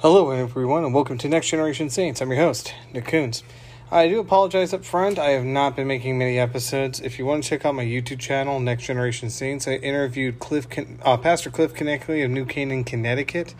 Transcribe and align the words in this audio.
Hello, 0.00 0.30
everyone, 0.30 0.84
and 0.84 0.94
welcome 0.94 1.18
to 1.18 1.28
Next 1.28 1.48
Generation 1.48 1.90
Saints. 1.90 2.20
I'm 2.20 2.30
your 2.30 2.40
host, 2.40 2.74
Nick 2.92 3.04
Kunze. 3.04 3.42
I 3.90 4.08
do 4.08 4.20
apologize 4.20 4.72
up 4.72 4.84
front. 4.84 5.18
I 5.18 5.30
have 5.30 5.44
not 5.44 5.76
been 5.76 5.86
making 5.86 6.18
many 6.18 6.38
episodes. 6.38 7.00
If 7.00 7.18
you 7.18 7.26
want 7.26 7.44
to 7.44 7.48
check 7.50 7.64
out 7.64 7.74
my 7.74 7.84
YouTube 7.84 8.18
channel, 8.18 8.58
Next 8.58 8.84
Generation 8.86 9.30
Saints, 9.30 9.68
I 9.68 9.74
interviewed 9.74 10.38
Cliff, 10.40 10.66
uh, 11.04 11.16
Pastor 11.16 11.50
Cliff 11.50 11.74
Knechtle 11.74 12.24
of 12.24 12.30
New 12.30 12.44
Canaan, 12.44 12.84
Connecticut, 12.84 13.54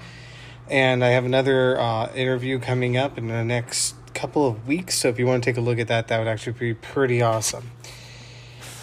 and 0.69 1.05
I 1.05 1.09
have 1.09 1.25
another 1.25 1.79
uh, 1.79 2.13
interview 2.15 2.59
coming 2.59 2.97
up 2.97 3.17
in 3.17 3.29
the 3.29 3.45
next 3.45 3.95
couple 4.15 4.47
of 4.47 4.67
weeks. 4.67 4.97
So 4.97 5.09
if 5.09 5.19
you 5.19 5.27
want 5.27 5.45
to 5.45 5.51
take 5.51 5.57
a 5.57 5.61
look 5.61 5.79
at 5.79 5.89
that, 5.89 6.09
that 6.09 6.19
would 6.19 6.29
actually 6.29 6.55
be 6.55 6.75
pretty 6.75 7.23
awesome. 7.23 7.71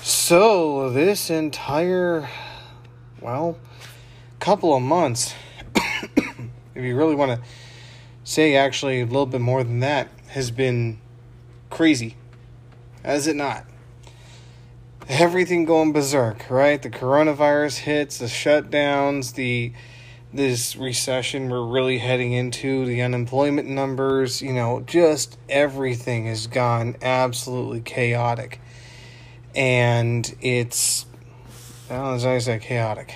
So 0.07 0.91
this 0.91 1.31
entire, 1.31 2.29
well, 3.21 3.57
couple 4.39 4.75
of 4.75 4.83
months 4.83 5.33
if 6.75 6.83
you 6.83 6.95
really 6.95 7.15
want 7.15 7.31
to 7.31 7.47
say 8.23 8.55
actually 8.55 9.01
a 9.01 9.05
little 9.07 9.25
bit 9.25 9.41
more 9.41 9.63
than 9.63 9.79
that, 9.79 10.09
has 10.27 10.51
been 10.51 10.99
crazy. 11.71 12.17
Has 13.03 13.25
it 13.25 13.35
not? 13.35 13.65
Everything 15.09 15.65
going 15.65 15.91
berserk, 15.91 16.51
right? 16.51 16.79
The 16.79 16.91
coronavirus 16.91 17.79
hits, 17.79 18.19
the 18.19 18.25
shutdowns, 18.27 19.33
the 19.33 19.73
this 20.31 20.75
recession 20.75 21.49
we're 21.49 21.65
really 21.65 21.97
heading 21.97 22.31
into, 22.31 22.85
the 22.85 23.01
unemployment 23.01 23.67
numbers, 23.67 24.39
you 24.39 24.53
know, 24.53 24.81
just 24.81 25.39
everything 25.49 26.27
has 26.27 26.45
gone 26.45 26.95
absolutely 27.01 27.81
chaotic. 27.81 28.61
And 29.55 30.35
it's, 30.41 31.05
well, 31.89 32.13
as 32.13 32.25
I 32.25 32.37
say, 32.39 32.59
chaotic. 32.59 33.15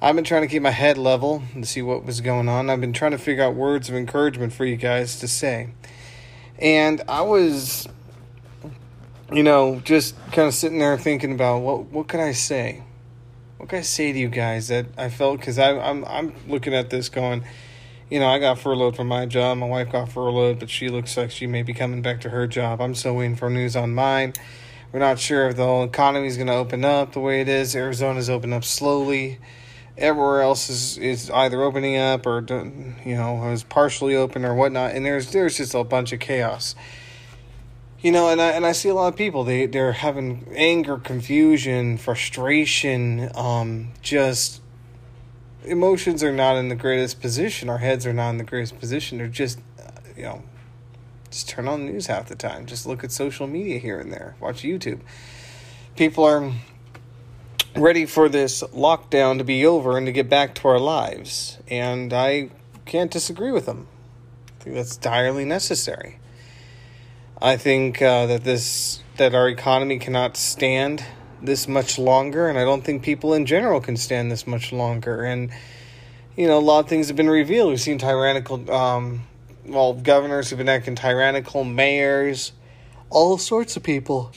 I've 0.00 0.14
been 0.14 0.24
trying 0.24 0.42
to 0.42 0.48
keep 0.48 0.62
my 0.62 0.70
head 0.70 0.96
level 0.96 1.42
and 1.54 1.66
see 1.66 1.82
what 1.82 2.04
was 2.04 2.20
going 2.20 2.48
on. 2.48 2.70
I've 2.70 2.80
been 2.80 2.92
trying 2.92 3.10
to 3.10 3.18
figure 3.18 3.42
out 3.42 3.54
words 3.54 3.88
of 3.88 3.96
encouragement 3.96 4.52
for 4.52 4.64
you 4.64 4.76
guys 4.76 5.18
to 5.20 5.28
say. 5.28 5.70
And 6.58 7.02
I 7.08 7.22
was, 7.22 7.88
you 9.32 9.42
know, 9.42 9.80
just 9.84 10.16
kind 10.32 10.46
of 10.46 10.54
sitting 10.54 10.78
there 10.78 10.96
thinking 10.96 11.32
about 11.32 11.58
what 11.58 11.86
what 11.86 12.06
could 12.06 12.20
I 12.20 12.32
say? 12.32 12.84
What 13.56 13.68
could 13.68 13.80
I 13.80 13.82
say 13.82 14.12
to 14.12 14.18
you 14.18 14.28
guys 14.28 14.68
that 14.68 14.86
I 14.96 15.08
felt 15.08 15.40
because 15.40 15.58
I'm 15.58 16.04
I'm 16.04 16.32
looking 16.46 16.74
at 16.74 16.90
this 16.90 17.08
going, 17.08 17.44
you 18.08 18.20
know, 18.20 18.28
I 18.28 18.38
got 18.38 18.60
furloughed 18.60 18.94
from 18.94 19.08
my 19.08 19.26
job. 19.26 19.58
My 19.58 19.66
wife 19.66 19.90
got 19.90 20.10
furloughed, 20.10 20.60
but 20.60 20.70
she 20.70 20.88
looks 20.88 21.16
like 21.16 21.32
she 21.32 21.48
may 21.48 21.64
be 21.64 21.74
coming 21.74 22.02
back 22.02 22.20
to 22.20 22.30
her 22.30 22.46
job. 22.46 22.80
I'm 22.80 22.94
still 22.94 23.16
waiting 23.16 23.34
for 23.34 23.50
news 23.50 23.74
on 23.74 23.94
mine. 23.94 24.34
We're 24.92 25.00
not 25.00 25.18
sure 25.18 25.48
if 25.48 25.56
the 25.56 25.64
whole 25.64 25.84
economy 25.84 26.28
is 26.28 26.36
going 26.36 26.46
to 26.46 26.54
open 26.54 26.84
up 26.84 27.12
the 27.12 27.20
way 27.20 27.42
it 27.42 27.48
is. 27.48 27.76
Arizona's 27.76 28.30
opened 28.30 28.54
up 28.54 28.64
slowly. 28.64 29.38
Everywhere 29.98 30.40
else 30.40 30.70
is, 30.70 30.96
is 30.96 31.30
either 31.30 31.60
opening 31.62 31.96
up 31.96 32.24
or 32.24 32.40
you 33.04 33.16
know 33.16 33.50
is 33.50 33.64
partially 33.64 34.14
open 34.14 34.44
or 34.44 34.54
whatnot. 34.54 34.92
And 34.92 35.04
there's 35.04 35.32
there's 35.32 35.56
just 35.56 35.74
a 35.74 35.84
bunch 35.84 36.12
of 36.12 36.20
chaos. 36.20 36.74
You 38.00 38.12
know 38.12 38.28
and 38.28 38.40
I, 38.40 38.50
and 38.50 38.64
I 38.64 38.72
see 38.72 38.88
a 38.88 38.94
lot 38.94 39.08
of 39.08 39.16
people 39.16 39.42
they 39.42 39.66
they're 39.66 39.92
having 39.92 40.52
anger 40.54 40.98
confusion 40.98 41.98
frustration 41.98 43.28
um 43.34 43.88
just 44.02 44.62
emotions 45.64 46.22
are 46.22 46.32
not 46.32 46.56
in 46.56 46.68
the 46.68 46.76
greatest 46.76 47.20
position. 47.20 47.68
Our 47.68 47.78
heads 47.78 48.06
are 48.06 48.12
not 48.12 48.30
in 48.30 48.38
the 48.38 48.44
greatest 48.44 48.78
position. 48.78 49.18
They're 49.18 49.26
just 49.26 49.58
uh, 49.78 49.90
you 50.16 50.22
know 50.22 50.42
just 51.30 51.48
turn 51.48 51.68
on 51.68 51.86
the 51.86 51.92
news 51.92 52.06
half 52.06 52.26
the 52.28 52.34
time 52.34 52.66
just 52.66 52.86
look 52.86 53.04
at 53.04 53.12
social 53.12 53.46
media 53.46 53.78
here 53.78 53.98
and 53.98 54.12
there 54.12 54.34
watch 54.40 54.62
youtube 54.62 55.00
people 55.96 56.24
are 56.24 56.52
ready 57.80 58.06
for 58.06 58.28
this 58.28 58.62
lockdown 58.62 59.38
to 59.38 59.44
be 59.44 59.64
over 59.64 59.96
and 59.96 60.06
to 60.06 60.12
get 60.12 60.28
back 60.28 60.54
to 60.56 60.68
our 60.68 60.78
lives. 60.78 61.58
And 61.68 62.12
I 62.12 62.50
can't 62.84 63.10
disagree 63.10 63.50
with 63.50 63.66
them. 63.66 63.86
I 64.60 64.64
think 64.64 64.76
that's 64.76 64.96
direly 64.96 65.44
necessary. 65.44 66.18
I 67.40 67.56
think 67.56 68.02
uh, 68.02 68.26
that 68.26 68.44
this 68.44 69.02
that 69.16 69.34
our 69.34 69.48
economy 69.48 69.98
cannot 69.98 70.36
stand 70.36 71.04
this 71.40 71.68
much 71.68 71.98
longer, 71.98 72.48
and 72.48 72.58
I 72.58 72.64
don't 72.64 72.84
think 72.84 73.02
people 73.02 73.34
in 73.34 73.46
general 73.46 73.80
can 73.80 73.96
stand 73.96 74.30
this 74.30 74.46
much 74.46 74.72
longer. 74.72 75.22
And 75.22 75.50
you 76.36 76.46
know, 76.48 76.58
a 76.58 76.60
lot 76.60 76.80
of 76.80 76.88
things 76.88 77.08
have 77.08 77.16
been 77.16 77.30
revealed. 77.30 77.70
We've 77.70 77.80
seen 77.80 77.98
tyrannical, 77.98 78.70
um, 78.72 79.22
well, 79.68 79.94
governors 79.94 80.50
who've 80.50 80.58
been 80.58 80.68
acting 80.68 80.94
tyrannical, 80.94 81.64
mayors, 81.64 82.52
all 83.10 83.38
sorts 83.38 83.76
of 83.76 83.82
people 83.82 84.32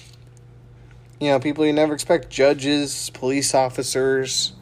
you 1.21 1.27
know, 1.29 1.39
people 1.39 1.63
you 1.67 1.71
never 1.71 1.93
expect 1.93 2.31
judges, 2.31 3.11
police 3.11 3.53
officers, 3.53 4.53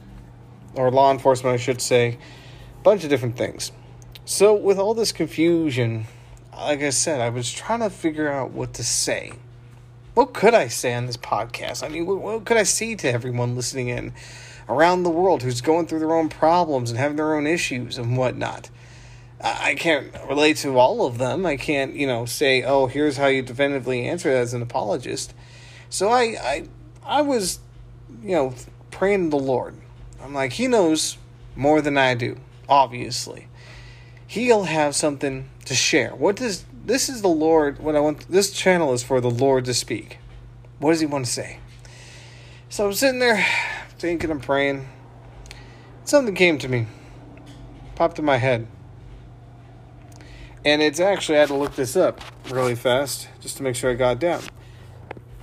or 0.75 0.91
law 0.91 1.09
enforcement, 1.09 1.53
I 1.53 1.57
should 1.57 1.79
say, 1.79 2.17
a 2.77 2.83
bunch 2.83 3.05
of 3.05 3.09
different 3.09 3.37
things. 3.37 3.71
So, 4.25 4.53
with 4.53 4.77
all 4.77 4.93
this 4.93 5.13
confusion, 5.13 6.05
like 6.53 6.81
I 6.81 6.89
said, 6.89 7.21
I 7.21 7.29
was 7.29 7.49
trying 7.51 7.79
to 7.79 7.89
figure 7.89 8.29
out 8.29 8.51
what 8.51 8.73
to 8.73 8.83
say. 8.83 9.31
What 10.15 10.33
could 10.33 10.53
I 10.53 10.67
say 10.67 10.93
on 10.93 11.05
this 11.05 11.15
podcast? 11.15 11.81
I 11.81 11.87
mean, 11.87 12.05
what, 12.05 12.19
what 12.19 12.43
could 12.43 12.57
I 12.57 12.63
say 12.63 12.93
to 12.95 13.09
everyone 13.09 13.55
listening 13.55 13.87
in 13.87 14.11
around 14.67 15.03
the 15.03 15.09
world 15.09 15.43
who's 15.43 15.61
going 15.61 15.87
through 15.87 15.99
their 15.99 16.13
own 16.13 16.27
problems 16.27 16.89
and 16.89 16.99
having 16.99 17.15
their 17.15 17.35
own 17.35 17.47
issues 17.47 17.97
and 17.97 18.17
whatnot? 18.17 18.69
I 19.41 19.75
can't 19.75 20.13
relate 20.27 20.57
to 20.57 20.77
all 20.77 21.05
of 21.05 21.17
them. 21.17 21.45
I 21.45 21.55
can't, 21.55 21.95
you 21.95 22.05
know, 22.05 22.25
say, 22.25 22.61
oh, 22.63 22.87
here's 22.87 23.17
how 23.17 23.27
you 23.27 23.41
definitively 23.41 24.05
answer 24.05 24.29
as 24.29 24.53
an 24.53 24.61
apologist. 24.61 25.33
So 25.89 26.09
I, 26.09 26.21
I, 26.21 26.67
I 27.05 27.21
was, 27.21 27.59
you 28.21 28.35
know, 28.35 28.53
praying 28.91 29.31
to 29.31 29.37
the 29.37 29.43
Lord. 29.43 29.75
I'm 30.21 30.33
like, 30.33 30.53
He 30.53 30.67
knows 30.67 31.17
more 31.55 31.81
than 31.81 31.97
I 31.97 32.15
do, 32.15 32.37
obviously. 32.67 33.47
He'll 34.27 34.65
have 34.65 34.93
something 34.93 35.49
to 35.65 35.73
share. 35.73 36.13
What 36.13 36.35
does 36.35 36.65
this 36.85 37.07
is 37.07 37.21
the 37.21 37.29
Lord? 37.29 37.79
What 37.79 37.95
I 37.95 38.01
want 38.01 38.29
this 38.29 38.51
channel 38.51 38.93
is 38.93 39.03
for 39.03 39.21
the 39.21 39.31
Lord 39.31 39.65
to 39.65 39.73
speak. 39.73 40.19
What 40.79 40.91
does 40.91 40.99
He 40.99 41.05
want 41.05 41.25
to 41.25 41.31
say? 41.31 41.59
So 42.67 42.87
I'm 42.87 42.93
sitting 42.93 43.19
there 43.19 43.45
thinking 43.97 44.31
and 44.31 44.43
praying. 44.43 44.89
Something 46.03 46.35
came 46.35 46.57
to 46.57 46.67
me, 46.67 46.87
popped 47.95 48.19
in 48.19 48.25
my 48.25 48.37
head. 48.37 48.67
And 50.65 50.81
it's 50.81 50.99
actually, 50.99 51.37
I 51.37 51.41
had 51.41 51.49
to 51.49 51.55
look 51.55 51.75
this 51.75 51.95
up 51.95 52.21
really 52.49 52.75
fast 52.75 53.29
just 53.39 53.57
to 53.57 53.63
make 53.63 53.75
sure 53.75 53.91
I 53.91 53.93
got 53.93 54.13
it 54.13 54.19
down. 54.19 54.41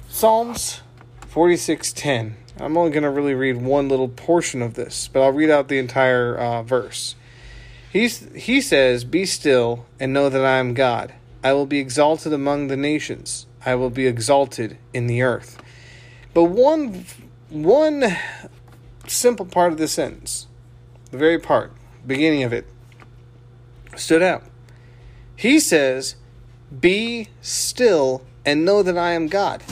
Psalms 0.09 0.82
46:10. 1.22 2.34
I'm 2.59 2.77
only 2.77 2.91
going 2.91 3.03
to 3.03 3.10
really 3.10 3.34
read 3.34 3.59
one 3.59 3.88
little 3.88 4.09
portion 4.09 4.62
of 4.62 4.75
this, 4.75 5.09
but 5.09 5.21
I'll 5.22 5.32
read 5.32 5.50
out 5.50 5.69
the 5.69 5.78
entire 5.78 6.34
uh, 6.34 6.62
verse. 6.62 7.15
He's, 7.93 8.26
he 8.34 8.62
says, 8.62 9.05
Be 9.05 9.26
still 9.26 9.84
and 10.00 10.12
know 10.12 10.31
that 10.31 10.44
I 10.44 10.56
am 10.56 10.72
God. 10.72 11.12
I 11.44 11.53
will 11.53 11.66
be 11.66 11.78
exalted 11.78 12.32
among 12.32 12.69
the 12.69 12.76
nations. 12.76 13.47
I 13.65 13.75
will 13.75 13.91
be 13.91 14.06
exalted 14.06 14.78
in 14.94 15.06
the 15.06 15.22
earth. 15.22 15.62
But 16.32 16.44
one, 16.44 17.05
one 17.50 18.16
simple 19.06 19.44
part 19.44 19.72
of 19.72 19.78
the 19.78 19.88
sentence, 19.88 20.47
the 21.10 21.19
very 21.19 21.38
part, 21.38 21.72
beginning 22.06 22.43
of 22.43 22.53
it, 22.53 22.66
stood 23.97 24.22
out. 24.22 24.44
He 25.36 25.60
says, 25.60 26.16
Be 26.80 27.28
still 27.42 28.22
and 28.44 28.64
know 28.64 28.82
that 28.82 28.97
I 28.97 29.12
am 29.12 29.28
God. 29.28 29.62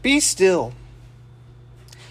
Be 0.00 0.20
still. 0.20 0.72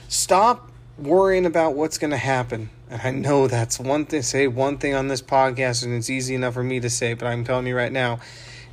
Stop 0.09 0.69
worrying 0.97 1.46
about 1.46 1.75
what's 1.75 1.97
going 1.97 2.12
to 2.12 2.18
happen. 2.18 2.69
And 2.90 3.02
I 3.02 3.12
know 3.12 3.47
that's 3.47 3.80
one 3.80 4.06
thing, 4.06 4.22
say 4.22 4.47
one 4.47 4.78
thing 4.78 4.94
on 4.94 5.07
this 5.07 5.22
podcast, 5.22 5.84
and 5.84 5.94
it's 5.94 6.09
easy 6.09 6.36
enough 6.36 6.53
for 6.53 6.63
me 6.63 6.80
to 6.80 6.90
say, 6.90 7.13
but 7.13 7.28
I'm 7.28 7.44
telling 7.44 7.68
you 7.68 7.75
right 7.75 7.91
now, 7.91 8.19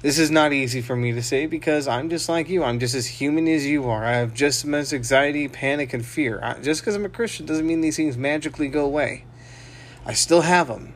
this 0.02 0.18
is 0.18 0.30
not 0.30 0.52
easy 0.52 0.82
for 0.82 0.94
me 0.94 1.12
to 1.12 1.22
say 1.22 1.46
because 1.46 1.88
I'm 1.88 2.10
just 2.10 2.28
like 2.28 2.48
you. 2.48 2.62
I'm 2.62 2.78
just 2.78 2.94
as 2.94 3.06
human 3.06 3.48
as 3.48 3.66
you 3.66 3.88
are. 3.88 4.04
I 4.04 4.16
have 4.16 4.34
just 4.34 4.64
as 4.64 4.70
much 4.70 4.92
anxiety, 4.92 5.48
panic, 5.48 5.94
and 5.94 6.04
fear. 6.04 6.56
Just 6.62 6.82
because 6.82 6.94
I'm 6.94 7.06
a 7.06 7.08
Christian 7.08 7.46
doesn't 7.46 7.66
mean 7.66 7.80
these 7.80 7.96
things 7.96 8.16
magically 8.16 8.68
go 8.68 8.84
away. 8.84 9.24
I 10.04 10.12
still 10.12 10.42
have 10.42 10.68
them. 10.68 10.92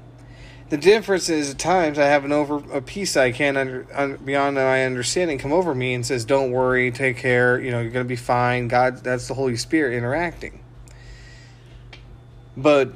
The 0.71 0.77
difference 0.77 1.31
is 1.31 1.53
at 1.53 1.59
times 1.59 1.99
I 1.99 2.05
have 2.05 2.27
an 2.27 2.33
over 2.33 2.57
a 2.73 2.83
piece 2.83 3.17
I 3.17 3.33
can't 3.33 3.57
under 3.57 3.87
un, 3.95 4.19
beyond 4.23 4.57
my 4.57 4.85
understanding 4.85 5.39
come 5.39 5.53
over 5.53 5.75
me 5.75 5.95
and 5.95 6.05
says, 6.05 6.27
"Don't 6.27 6.51
worry, 6.51 6.91
take 6.91 7.17
care. 7.17 7.59
You 7.59 7.71
know 7.71 7.81
you're 7.81 7.91
gonna 7.91 8.05
be 8.05 8.17
fine." 8.17 8.69
God, 8.69 9.03
that's 9.03 9.29
the 9.29 9.35
Holy 9.35 9.57
Spirit 9.57 9.95
interacting. 9.95 10.61
But 12.55 12.93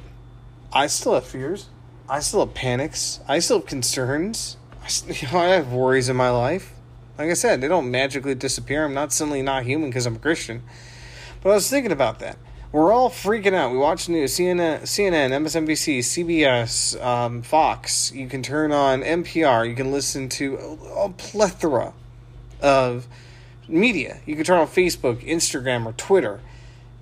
I 0.71 0.87
still 0.87 1.15
have 1.15 1.27
fears. 1.27 1.69
I 2.09 2.21
still 2.21 2.41
have 2.45 2.55
panics. 2.55 3.21
I 3.27 3.39
still 3.39 3.61
have 3.61 3.67
concerns. 3.67 4.59
I, 4.83 4.89
you 5.13 5.29
know, 5.33 5.39
I 5.39 5.49
have 5.49 5.73
worries 5.73 6.11
in 6.11 6.17
my 6.17 6.31
life. 6.31 6.75
Like 7.17 7.31
I 7.31 7.35
said, 7.35 7.63
they 7.63 7.69
don't 7.69 7.91
magically 7.91 8.35
disappear. 8.35 8.85
I'm 8.85 8.95
not 8.95 9.13
suddenly 9.13 9.41
not 9.41 9.65
human 9.65 9.89
because 9.89 10.05
I'm 10.05 10.17
a 10.17 10.19
Christian. 10.19 10.63
But 11.41 11.51
I 11.51 11.55
was 11.55 11.71
thinking 11.71 11.93
about 11.93 12.19
that 12.19 12.37
we're 12.73 12.91
all 12.91 13.11
freaking 13.11 13.53
out. 13.53 13.71
We 13.71 13.77
watch 13.77 14.07
the 14.07 14.13
news, 14.13 14.35
CNN, 14.35 14.83
CNN 14.83 15.31
MSNBC, 15.31 15.99
CBS, 15.99 17.01
um, 17.05 17.43
Fox. 17.43 18.11
You 18.13 18.27
can 18.29 18.43
turn 18.43 18.73
on 18.73 19.03
NPR. 19.03 19.69
You 19.69 19.75
can 19.75 19.93
listen 19.93 20.31
to 20.31 20.57
a, 20.57 21.05
a 21.05 21.09
plethora 21.11 21.93
of 22.63 23.07
media. 23.69 24.21
You 24.25 24.37
can 24.37 24.45
turn 24.45 24.59
on 24.59 24.69
Facebook, 24.69 25.23
Instagram, 25.23 25.85
or 25.85 25.93
Twitter, 25.93 26.41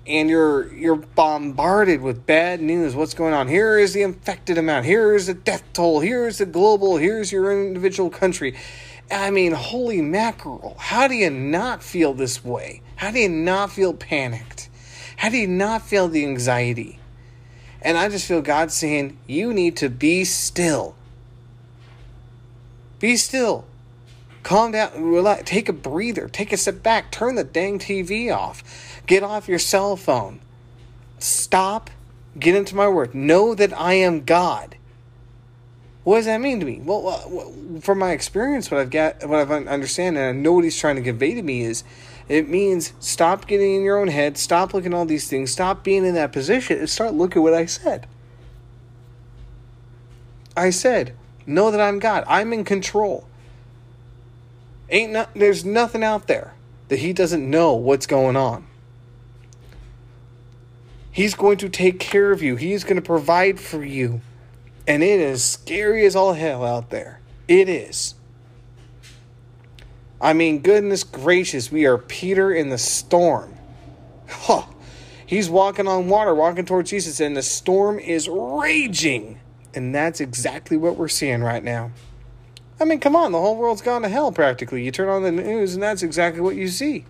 and 0.08 0.28
you're 0.28 0.72
you're 0.74 0.96
bombarded 0.96 2.00
with 2.00 2.26
bad 2.26 2.60
news. 2.60 2.96
What's 2.96 3.14
going 3.14 3.32
on? 3.32 3.46
Here 3.46 3.78
is 3.78 3.92
the 3.92 4.02
infected 4.02 4.58
amount. 4.58 4.86
Here 4.86 5.14
is 5.14 5.28
the 5.28 5.34
death 5.34 5.62
toll. 5.72 6.00
Here's 6.00 6.38
the 6.38 6.46
global. 6.46 6.96
Here's 6.96 7.30
your 7.30 7.52
individual 7.52 8.10
country. 8.10 8.56
I 9.08 9.30
mean, 9.30 9.52
holy 9.52 10.02
mackerel! 10.02 10.76
How 10.78 11.06
do 11.06 11.14
you 11.14 11.30
not 11.30 11.82
feel 11.82 12.12
this 12.12 12.44
way? 12.44 12.82
How 12.96 13.12
do 13.12 13.20
you 13.20 13.28
not 13.28 13.70
feel 13.70 13.94
panicked? 13.94 14.69
How 15.20 15.28
do 15.28 15.36
you 15.36 15.48
not 15.48 15.82
feel 15.82 16.08
the 16.08 16.24
anxiety? 16.24 16.98
And 17.82 17.98
I 17.98 18.08
just 18.08 18.26
feel 18.26 18.40
God 18.40 18.72
saying, 18.72 19.18
you 19.26 19.52
need 19.52 19.76
to 19.76 19.90
be 19.90 20.24
still. 20.24 20.94
Be 23.00 23.18
still. 23.18 23.66
Calm 24.42 24.72
down, 24.72 24.90
relax, 25.04 25.42
take 25.44 25.68
a 25.68 25.74
breather, 25.74 26.26
take 26.26 26.54
a 26.54 26.56
step 26.56 26.82
back, 26.82 27.12
turn 27.12 27.34
the 27.34 27.44
dang 27.44 27.78
TV 27.78 28.34
off, 28.34 29.02
get 29.06 29.22
off 29.22 29.46
your 29.46 29.58
cell 29.58 29.94
phone. 29.94 30.40
Stop, 31.18 31.90
get 32.38 32.54
into 32.54 32.74
my 32.74 32.88
word. 32.88 33.14
Know 33.14 33.54
that 33.54 33.78
I 33.78 33.92
am 33.92 34.24
God. 34.24 34.76
What 36.04 36.16
does 36.16 36.26
that 36.26 36.40
mean 36.40 36.60
to 36.60 36.66
me? 36.66 36.80
Well, 36.82 37.08
uh, 37.08 37.80
from 37.80 37.98
my 37.98 38.12
experience, 38.12 38.70
what 38.70 38.80
I've 38.80 38.90
got, 38.90 39.26
what 39.28 39.38
I've 39.38 39.50
understand, 39.50 40.16
and 40.16 40.26
I 40.26 40.32
know 40.32 40.54
what 40.54 40.64
he's 40.64 40.78
trying 40.78 40.96
to 40.96 41.02
convey 41.02 41.34
to 41.34 41.42
me 41.42 41.62
is, 41.62 41.84
it 42.28 42.48
means 42.48 42.92
stop 43.00 43.46
getting 43.46 43.74
in 43.74 43.82
your 43.82 43.98
own 43.98 44.08
head, 44.08 44.38
stop 44.38 44.72
looking 44.72 44.94
at 44.94 44.96
all 44.96 45.04
these 45.04 45.28
things, 45.28 45.50
stop 45.50 45.84
being 45.84 46.06
in 46.06 46.14
that 46.14 46.32
position, 46.32 46.78
and 46.78 46.88
start 46.88 47.12
looking 47.12 47.40
at 47.40 47.42
what 47.42 47.54
I 47.54 47.66
said. 47.66 48.06
I 50.56 50.70
said, 50.70 51.14
know 51.46 51.70
that 51.70 51.80
I'm 51.80 51.98
God. 51.98 52.24
I'm 52.26 52.52
in 52.52 52.64
control. 52.64 53.26
Ain't 54.88 55.12
not, 55.12 55.34
there's 55.34 55.64
nothing 55.64 56.02
out 56.02 56.28
there 56.28 56.54
that 56.88 57.00
he 57.00 57.12
doesn't 57.12 57.48
know 57.48 57.74
what's 57.74 58.06
going 58.06 58.36
on. 58.36 58.66
He's 61.12 61.34
going 61.34 61.58
to 61.58 61.68
take 61.68 61.98
care 61.98 62.30
of 62.30 62.42
you. 62.42 62.56
He's 62.56 62.84
going 62.84 62.96
to 62.96 63.02
provide 63.02 63.60
for 63.60 63.84
you. 63.84 64.20
And 64.90 65.04
it 65.04 65.20
is 65.20 65.44
scary 65.44 66.04
as 66.04 66.16
all 66.16 66.32
hell 66.32 66.64
out 66.64 66.90
there. 66.90 67.20
It 67.46 67.68
is. 67.68 68.16
I 70.20 70.32
mean, 70.32 70.62
goodness 70.62 71.04
gracious, 71.04 71.70
we 71.70 71.86
are 71.86 71.96
Peter 71.96 72.52
in 72.52 72.70
the 72.70 72.76
storm. 72.76 73.54
Huh. 74.28 74.64
He's 75.24 75.48
walking 75.48 75.86
on 75.86 76.08
water, 76.08 76.34
walking 76.34 76.64
towards 76.64 76.90
Jesus, 76.90 77.20
and 77.20 77.36
the 77.36 77.42
storm 77.42 78.00
is 78.00 78.28
raging. 78.28 79.38
And 79.74 79.94
that's 79.94 80.20
exactly 80.20 80.76
what 80.76 80.96
we're 80.96 81.06
seeing 81.06 81.40
right 81.40 81.62
now. 81.62 81.92
I 82.80 82.84
mean, 82.84 82.98
come 82.98 83.14
on, 83.14 83.30
the 83.30 83.38
whole 83.38 83.56
world's 83.56 83.82
gone 83.82 84.02
to 84.02 84.08
hell 84.08 84.32
practically. 84.32 84.84
You 84.84 84.90
turn 84.90 85.08
on 85.08 85.22
the 85.22 85.30
news, 85.30 85.74
and 85.74 85.82
that's 85.84 86.02
exactly 86.02 86.40
what 86.40 86.56
you 86.56 86.66
see. 86.66 87.04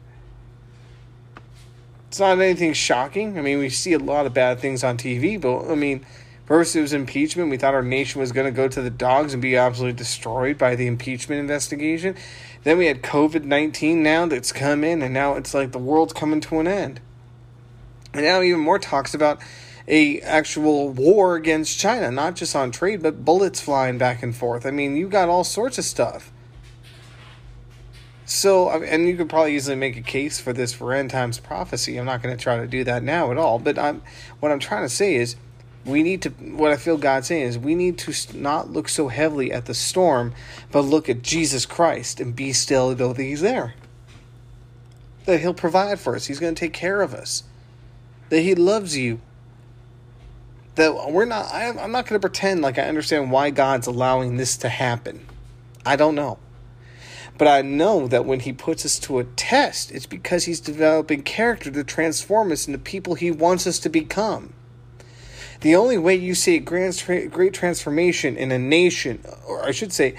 It's 2.09 2.21
not 2.21 2.38
anything 2.41 2.75
shocking. 2.75 3.38
I 3.38 3.41
mean, 3.41 3.59
we 3.59 3.71
see 3.71 3.94
a 3.94 3.99
lot 3.99 4.26
of 4.26 4.35
bad 4.35 4.61
things 4.61 4.85
on 4.85 4.99
TV, 4.99 5.41
but 5.41 5.71
I 5.71 5.75
mean, 5.75 6.05
first 6.50 6.75
it 6.75 6.81
was 6.81 6.93
impeachment. 6.93 7.49
We 7.49 7.58
thought 7.58 7.75
our 7.75 7.82
nation 7.82 8.20
was 8.20 8.32
going 8.32 8.47
to 8.47 8.50
go 8.50 8.67
to 8.67 8.82
the 8.82 8.91
dogs 8.91 9.32
and 9.32 9.41
be 9.41 9.56
absolutely 9.56 9.97
destroyed 9.97 10.58
by 10.58 10.75
the 10.75 10.88
impeachment 10.88 11.38
investigation. 11.38 12.17
Then 12.64 12.76
we 12.76 12.87
had 12.87 13.02
COVID 13.02 13.44
19 13.44 14.02
now 14.02 14.26
that's 14.26 14.50
come 14.50 14.82
in, 14.82 15.00
and 15.00 15.14
now 15.14 15.35
it's 15.35 15.55
like 15.55 15.70
the 15.70 15.79
world's 15.79 16.12
coming 16.12 16.41
to 16.41 16.58
an 16.58 16.67
end. 16.67 17.00
And 18.12 18.25
now 18.25 18.43
even 18.43 18.58
more 18.58 18.81
talks 18.81 19.14
about 19.14 19.41
a 19.87 20.20
actual 20.23 20.88
war 20.88 21.37
against 21.37 21.79
China, 21.79 22.11
not 22.11 22.35
just 22.35 22.56
on 22.56 22.73
trade, 22.73 23.00
but 23.00 23.25
bullets 23.25 23.61
flying 23.61 23.97
back 23.97 24.20
and 24.20 24.35
forth. 24.35 24.67
I 24.67 24.73
mean, 24.73 24.97
you 24.97 25.08
got 25.08 25.29
all 25.29 25.44
sorts 25.44 25.79
of 25.79 25.85
stuff. 25.85 26.32
So, 28.25 28.70
and 28.70 29.06
you 29.06 29.17
could 29.17 29.29
probably 29.29 29.55
easily 29.55 29.76
make 29.76 29.97
a 29.97 30.02
case 30.02 30.41
for 30.41 30.52
this 30.52 30.73
for 30.73 30.93
end 30.93 31.11
times 31.11 31.38
prophecy. 31.38 31.97
I'm 31.97 32.06
not 32.06 32.25
going 32.25 32.37
to 32.37 32.43
try 32.43 32.56
to 32.56 32.67
do 32.67 32.82
that 32.82 33.05
now 33.05 33.31
at 33.31 33.38
all. 33.38 33.61
But 33.61 33.79
I'm, 33.79 34.02
what 34.41 34.50
I'm 34.50 34.58
trying 34.58 34.82
to 34.82 34.88
say 34.88 35.14
is, 35.14 35.37
we 35.85 36.03
need 36.03 36.23
to. 36.23 36.31
What 36.31 36.73
I 36.73 36.77
feel 36.77 36.99
God 36.99 37.25
saying 37.25 37.47
is, 37.47 37.59
we 37.59 37.75
need 37.75 37.99
to 37.99 38.37
not 38.37 38.71
look 38.71 38.88
so 38.88 39.09
heavily 39.09 39.53
at 39.53 39.67
the 39.67 39.75
storm, 39.75 40.35
but 40.71 40.82
look 40.82 41.09
at 41.09 41.23
Jesus 41.23 41.67
Christ 41.67 42.21
and 42.21 42.37
be 42.37 42.53
still, 42.53 42.94
know 42.94 43.12
that 43.12 43.23
He's 43.23 43.41
there. 43.41 43.75
That 45.25 45.41
He'll 45.41 45.55
provide 45.55 46.00
for 46.00 46.17
us. 46.17 46.27
He's 46.27 46.41
going 46.41 46.55
to 46.55 46.61
take 46.61 46.73
care 46.73 47.00
of 47.00 47.15
us. 47.15 47.44
That 48.29 48.41
He 48.41 48.55
loves 48.55 48.97
you 48.97 49.21
that 50.81 51.12
we're 51.12 51.25
not 51.25 51.47
I, 51.53 51.69
i'm 51.69 51.93
not 51.93 52.06
going 52.06 52.21
to 52.21 52.26
pretend 52.26 52.62
like 52.62 52.79
i 52.79 52.83
understand 52.83 53.31
why 53.31 53.50
god's 53.50 53.87
allowing 53.87 54.37
this 54.37 54.56
to 54.59 54.69
happen 54.69 55.26
i 55.85 55.97
don't 55.97 56.15
know 56.15 56.38
but 57.37 57.49
i 57.49 57.61
know 57.62 58.06
that 58.09 58.25
when 58.25 58.41
he 58.41 58.53
puts 58.53 58.87
us 58.87 58.99
to 59.00 59.19
a 59.19 59.25
test 59.25 59.91
it's 59.91 60.06
because 60.06 60.44
he's 60.44 60.61
developing 60.61 61.23
character 61.23 61.71
to 61.71 61.85
transform 61.85 62.53
us 62.53 62.67
into 62.67 62.79
people 62.79 63.15
he 63.15 63.31
wants 63.31 63.67
us 63.67 63.79
to 63.81 63.88
become 63.88 64.55
the 65.61 65.77
only 65.77 65.99
way 65.99 66.15
you 66.15 66.35
see 66.35 66.57
a 66.57 66.61
great, 66.61 67.31
great 67.31 67.53
transformation 67.53 68.37
in 68.37 68.51
a 68.51 68.59
nation 68.59 69.23
or 69.47 69.62
i 69.65 69.71
should 69.71 69.93
say 69.93 70.15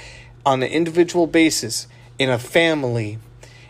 on 0.45 0.63
an 0.63 0.69
individual 0.69 1.27
basis 1.27 1.87
in 2.19 2.29
a 2.29 2.39
family 2.39 3.17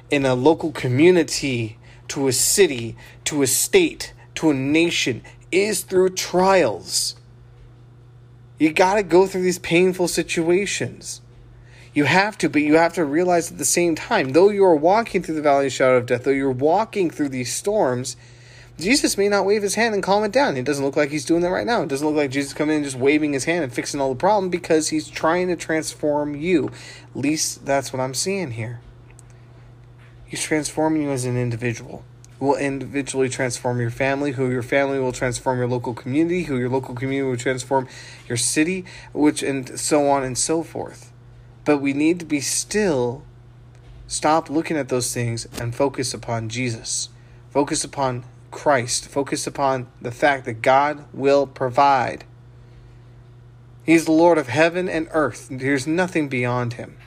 in 0.09 0.25
a 0.25 0.35
local 0.35 0.71
community 0.71 1.77
to 2.07 2.27
a 2.27 2.33
city 2.33 2.95
to 3.23 3.41
a 3.41 3.47
state 3.47 4.13
to 4.35 4.49
a 4.49 4.53
nation 4.53 5.21
is 5.51 5.83
through 5.83 6.09
trials. 6.09 7.15
You 8.57 8.73
got 8.73 8.95
to 8.95 9.03
go 9.03 9.27
through 9.27 9.41
these 9.41 9.59
painful 9.59 10.07
situations. 10.07 11.21
You 11.93 12.05
have 12.05 12.37
to, 12.39 12.49
but 12.49 12.61
you 12.61 12.77
have 12.77 12.93
to 12.93 13.03
realize 13.03 13.51
at 13.51 13.57
the 13.57 13.65
same 13.65 13.95
time, 13.95 14.29
though 14.29 14.49
you 14.49 14.63
are 14.63 14.75
walking 14.75 15.21
through 15.21 15.35
the 15.35 15.41
valley 15.41 15.65
of 15.65 15.73
shadow 15.73 15.97
of 15.97 16.05
death, 16.05 16.23
though 16.23 16.31
you're 16.31 16.51
walking 16.51 17.09
through 17.09 17.29
these 17.29 17.53
storms, 17.53 18.15
Jesus 18.81 19.17
may 19.17 19.29
not 19.29 19.45
wave 19.45 19.61
his 19.61 19.75
hand 19.75 19.93
and 19.93 20.03
calm 20.03 20.23
it 20.23 20.31
down. 20.31 20.57
It 20.57 20.65
doesn't 20.65 20.83
look 20.83 20.97
like 20.97 21.09
he's 21.09 21.25
doing 21.25 21.41
that 21.41 21.49
right 21.49 21.65
now. 21.65 21.83
It 21.83 21.89
doesn't 21.89 22.05
look 22.05 22.15
like 22.15 22.31
Jesus 22.31 22.53
coming 22.53 22.75
in 22.75 22.83
and 22.83 22.85
just 22.85 22.97
waving 22.97 23.33
his 23.33 23.45
hand 23.45 23.63
and 23.63 23.73
fixing 23.73 24.01
all 24.01 24.09
the 24.09 24.19
problem 24.19 24.49
because 24.49 24.89
he's 24.89 25.09
trying 25.09 25.47
to 25.47 25.55
transform 25.55 26.35
you. 26.35 26.71
At 27.11 27.15
least 27.15 27.65
that's 27.65 27.93
what 27.93 27.99
I'm 27.99 28.13
seeing 28.13 28.51
here. 28.51 28.81
He's 30.25 30.43
transforming 30.43 31.03
you 31.03 31.11
as 31.11 31.25
an 31.25 31.37
individual 31.37 32.03
will 32.41 32.55
individually 32.55 33.29
transform 33.29 33.79
your 33.79 33.91
family, 33.91 34.31
who 34.31 34.49
your 34.49 34.63
family 34.63 34.99
will 34.99 35.11
transform 35.11 35.59
your 35.59 35.67
local 35.67 35.93
community, 35.93 36.43
who 36.43 36.57
your 36.57 36.69
local 36.69 36.95
community 36.95 37.29
will 37.29 37.37
transform 37.37 37.87
your 38.27 38.37
city, 38.37 38.83
which 39.13 39.43
and 39.43 39.79
so 39.79 40.09
on 40.09 40.23
and 40.23 40.37
so 40.37 40.63
forth. 40.63 41.13
But 41.63 41.77
we 41.77 41.93
need 41.93 42.19
to 42.19 42.25
be 42.25 42.41
still 42.41 43.23
stop 44.07 44.49
looking 44.49 44.75
at 44.75 44.89
those 44.89 45.13
things 45.13 45.47
and 45.59 45.75
focus 45.75 46.13
upon 46.15 46.49
Jesus. 46.49 47.09
Focus 47.51 47.83
upon 47.83 48.23
Christ. 48.51 49.07
Focus 49.07 49.47
upon 49.47 49.87
the 50.01 50.11
fact 50.11 50.45
that 50.45 50.61
God 50.61 51.05
will 51.13 51.47
provide. 51.47 52.25
He's 53.83 54.05
the 54.05 54.11
Lord 54.11 54.37
of 54.37 54.47
heaven 54.47 54.87
and 54.87 55.07
earth. 55.11 55.47
There's 55.49 55.87
nothing 55.87 56.29
beyond 56.29 56.73
him. 56.73 56.97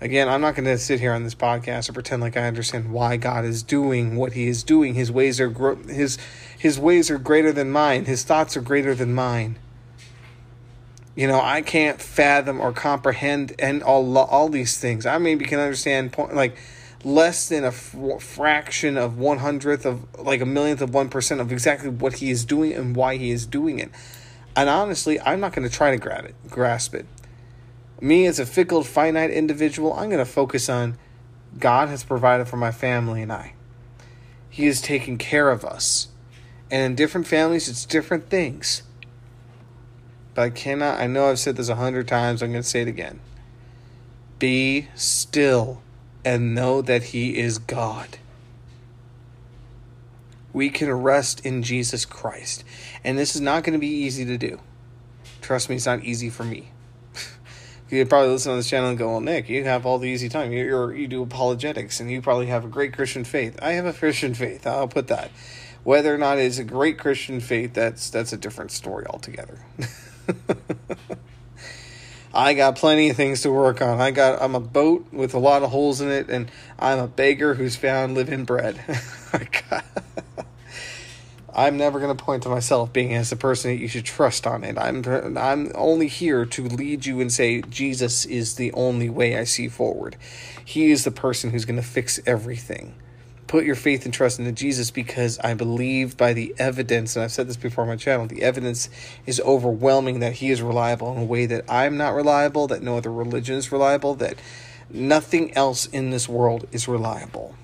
Again, 0.00 0.30
I'm 0.30 0.40
not 0.40 0.54
going 0.54 0.64
to 0.64 0.78
sit 0.78 0.98
here 0.98 1.12
on 1.12 1.24
this 1.24 1.34
podcast 1.34 1.88
and 1.88 1.94
pretend 1.94 2.22
like 2.22 2.34
I 2.34 2.46
understand 2.46 2.90
why 2.90 3.18
God 3.18 3.44
is 3.44 3.62
doing 3.62 4.16
what 4.16 4.32
He 4.32 4.46
is 4.46 4.62
doing. 4.62 4.94
His 4.94 5.12
ways 5.12 5.38
are 5.40 5.48
gro- 5.48 5.76
his 5.76 6.16
His 6.58 6.78
ways 6.78 7.10
are 7.10 7.18
greater 7.18 7.52
than 7.52 7.70
mine. 7.70 8.06
His 8.06 8.24
thoughts 8.24 8.56
are 8.56 8.62
greater 8.62 8.94
than 8.94 9.12
mine. 9.12 9.58
You 11.14 11.26
know, 11.26 11.38
I 11.38 11.60
can't 11.60 12.00
fathom 12.00 12.60
or 12.60 12.72
comprehend 12.72 13.54
and 13.58 13.82
all 13.82 14.16
all 14.16 14.48
these 14.48 14.78
things. 14.78 15.04
I 15.04 15.18
maybe 15.18 15.44
can 15.44 15.58
understand 15.58 16.14
point 16.14 16.34
like 16.34 16.56
less 17.04 17.48
than 17.48 17.64
a 17.64 17.68
f- 17.68 17.94
fraction 18.20 18.96
of 18.96 19.18
one 19.18 19.38
hundredth 19.38 19.86
of 19.86 20.06
like 20.18 20.40
a 20.40 20.46
millionth 20.46 20.82
of 20.82 20.92
one 20.92 21.08
percent 21.08 21.40
of 21.40 21.50
exactly 21.52 21.88
what 21.88 22.14
He 22.14 22.30
is 22.30 22.44
doing 22.44 22.72
and 22.72 22.94
why 22.94 23.16
He 23.16 23.30
is 23.30 23.46
doing 23.46 23.78
it. 23.78 23.90
And 24.56 24.68
honestly, 24.68 25.20
I'm 25.20 25.40
not 25.40 25.52
going 25.52 25.68
to 25.68 25.74
try 25.74 25.90
to 25.92 25.96
grab 25.96 26.24
it, 26.24 26.34
grasp 26.48 26.94
it 26.94 27.06
me 28.00 28.26
as 28.26 28.38
a 28.38 28.46
fickle, 28.46 28.82
finite 28.82 29.30
individual, 29.30 29.92
I'm 29.92 30.08
going 30.08 30.24
to 30.24 30.30
focus 30.30 30.68
on 30.68 30.96
God 31.58 31.88
has 31.88 32.04
provided 32.04 32.48
for 32.48 32.56
my 32.56 32.72
family 32.72 33.22
and 33.22 33.32
I. 33.32 33.54
He 34.48 34.66
is 34.66 34.80
taking 34.80 35.18
care 35.18 35.50
of 35.50 35.64
us. 35.64 36.08
And 36.70 36.82
in 36.82 36.94
different 36.94 37.26
families, 37.26 37.68
it's 37.68 37.84
different 37.84 38.30
things. 38.30 38.82
But 40.34 40.42
I 40.42 40.50
cannot, 40.50 41.00
I 41.00 41.06
know 41.06 41.28
I've 41.28 41.38
said 41.38 41.56
this 41.56 41.68
a 41.68 41.74
hundred 41.74 42.08
times, 42.08 42.42
I'm 42.42 42.52
going 42.52 42.62
to 42.62 42.68
say 42.68 42.82
it 42.82 42.88
again. 42.88 43.20
Be 44.38 44.88
still 44.94 45.82
and 46.24 46.54
know 46.54 46.82
that 46.82 47.04
He 47.04 47.38
is 47.38 47.58
God. 47.58 48.18
We 50.52 50.70
can 50.70 50.90
rest 50.90 51.44
in 51.46 51.62
Jesus 51.62 52.04
Christ. 52.04 52.64
And 53.04 53.16
this 53.16 53.34
is 53.34 53.40
not 53.40 53.62
going 53.62 53.74
to 53.74 53.78
be 53.78 53.86
easy 53.86 54.24
to 54.24 54.36
do. 54.36 54.60
Trust 55.40 55.68
me, 55.68 55.76
it's 55.76 55.86
not 55.86 56.04
easy 56.04 56.28
for 56.28 56.44
me 56.44 56.70
you 57.90 58.04
probably 58.06 58.30
listen 58.30 58.52
on 58.52 58.58
this 58.58 58.68
channel 58.68 58.90
and 58.90 58.98
go, 58.98 59.10
"Well, 59.10 59.20
Nick, 59.20 59.48
you 59.48 59.64
have 59.64 59.86
all 59.86 59.98
the 59.98 60.08
easy 60.08 60.28
time. 60.28 60.52
You're 60.52 60.94
you 60.94 61.08
do 61.08 61.22
apologetics, 61.22 62.00
and 62.00 62.10
you 62.10 62.22
probably 62.22 62.46
have 62.46 62.64
a 62.64 62.68
great 62.68 62.92
Christian 62.92 63.24
faith." 63.24 63.58
I 63.62 63.72
have 63.72 63.86
a 63.86 63.92
Christian 63.92 64.34
faith. 64.34 64.66
I'll 64.66 64.88
put 64.88 65.08
that. 65.08 65.30
Whether 65.82 66.14
or 66.14 66.18
not 66.18 66.38
it's 66.38 66.58
a 66.58 66.64
great 66.64 66.98
Christian 66.98 67.40
faith, 67.40 67.74
that's 67.74 68.10
that's 68.10 68.32
a 68.32 68.36
different 68.36 68.70
story 68.70 69.06
altogether. 69.06 69.64
I 72.32 72.54
got 72.54 72.76
plenty 72.76 73.10
of 73.10 73.16
things 73.16 73.42
to 73.42 73.50
work 73.50 73.82
on. 73.82 74.00
I 74.00 74.12
got 74.12 74.40
I'm 74.40 74.54
a 74.54 74.60
boat 74.60 75.06
with 75.12 75.34
a 75.34 75.38
lot 75.38 75.62
of 75.62 75.70
holes 75.70 76.00
in 76.00 76.08
it, 76.10 76.28
and 76.30 76.50
I'm 76.78 76.98
a 76.98 77.08
beggar 77.08 77.54
who's 77.54 77.76
found 77.76 78.14
living 78.14 78.44
bread. 78.44 78.80
Oh 79.32 79.80
I'm 81.52 81.76
never 81.76 81.98
going 81.98 82.16
to 82.16 82.24
point 82.24 82.44
to 82.44 82.48
myself 82.48 82.92
being 82.92 83.12
as 83.12 83.30
the 83.30 83.36
person 83.36 83.70
that 83.70 83.80
you 83.80 83.88
should 83.88 84.04
trust 84.04 84.46
on 84.46 84.64
it. 84.64 84.78
I'm 84.78 85.04
I'm 85.36 85.72
only 85.74 86.06
here 86.06 86.44
to 86.46 86.68
lead 86.68 87.06
you 87.06 87.20
and 87.20 87.32
say 87.32 87.60
Jesus 87.62 88.24
is 88.24 88.54
the 88.54 88.72
only 88.72 89.10
way 89.10 89.36
I 89.36 89.44
see 89.44 89.68
forward. 89.68 90.16
He 90.64 90.90
is 90.90 91.04
the 91.04 91.10
person 91.10 91.50
who's 91.50 91.64
going 91.64 91.80
to 91.80 91.86
fix 91.86 92.20
everything. 92.26 92.94
Put 93.50 93.64
your 93.64 93.74
faith 93.74 94.04
and 94.04 94.14
trust 94.14 94.38
into 94.38 94.52
Jesus 94.52 94.92
because 94.92 95.40
I 95.40 95.54
believe 95.54 96.16
by 96.16 96.34
the 96.34 96.54
evidence, 96.56 97.16
and 97.16 97.24
I've 97.24 97.32
said 97.32 97.48
this 97.48 97.56
before 97.56 97.82
on 97.82 97.88
my 97.88 97.96
channel, 97.96 98.28
the 98.28 98.42
evidence 98.42 98.88
is 99.26 99.40
overwhelming 99.40 100.20
that 100.20 100.34
He 100.34 100.52
is 100.52 100.62
reliable 100.62 101.12
in 101.16 101.22
a 101.22 101.24
way 101.24 101.46
that 101.46 101.64
I'm 101.68 101.96
not 101.96 102.14
reliable, 102.14 102.68
that 102.68 102.80
no 102.80 102.96
other 102.96 103.12
religion 103.12 103.56
is 103.56 103.72
reliable, 103.72 104.14
that 104.14 104.36
nothing 104.88 105.52
else 105.56 105.86
in 105.86 106.10
this 106.10 106.28
world 106.28 106.68
is 106.70 106.86
reliable. 106.86 107.56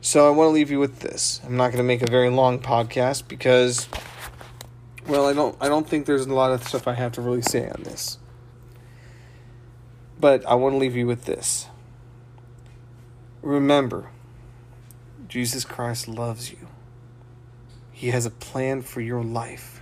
So 0.00 0.26
I 0.26 0.30
want 0.30 0.48
to 0.48 0.52
leave 0.52 0.70
you 0.70 0.80
with 0.80 1.00
this. 1.00 1.42
I'm 1.44 1.58
not 1.58 1.66
going 1.72 1.76
to 1.76 1.86
make 1.86 2.00
a 2.00 2.10
very 2.10 2.30
long 2.30 2.58
podcast 2.58 3.28
because 3.28 3.86
well, 5.06 5.26
I 5.26 5.34
don't 5.34 5.54
I 5.60 5.68
don't 5.68 5.86
think 5.86 6.06
there's 6.06 6.24
a 6.24 6.32
lot 6.32 6.52
of 6.52 6.66
stuff 6.66 6.88
I 6.88 6.94
have 6.94 7.12
to 7.12 7.20
really 7.20 7.42
say 7.42 7.68
on 7.68 7.82
this. 7.82 8.16
But 10.18 10.46
I 10.46 10.54
want 10.54 10.72
to 10.72 10.78
leave 10.78 10.96
you 10.96 11.06
with 11.06 11.26
this. 11.26 11.68
Remember, 13.46 14.10
Jesus 15.28 15.64
Christ 15.64 16.08
loves 16.08 16.50
you. 16.50 16.66
He 17.92 18.08
has 18.08 18.26
a 18.26 18.30
plan 18.30 18.82
for 18.82 19.00
your 19.00 19.22
life. 19.22 19.80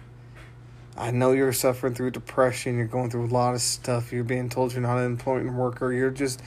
I 0.96 1.10
know 1.10 1.32
you're 1.32 1.52
suffering 1.52 1.94
through 1.94 2.10
depression, 2.10 2.76
you're 2.76 2.86
going 2.86 3.10
through 3.10 3.24
a 3.24 3.32
lot 3.32 3.54
of 3.54 3.62
stuff, 3.62 4.12
you're 4.12 4.22
being 4.22 4.48
told 4.48 4.72
you're 4.72 4.82
not 4.82 4.98
an 4.98 5.06
employment 5.06 5.56
worker, 5.56 5.92
you're 5.92 6.10
just 6.10 6.42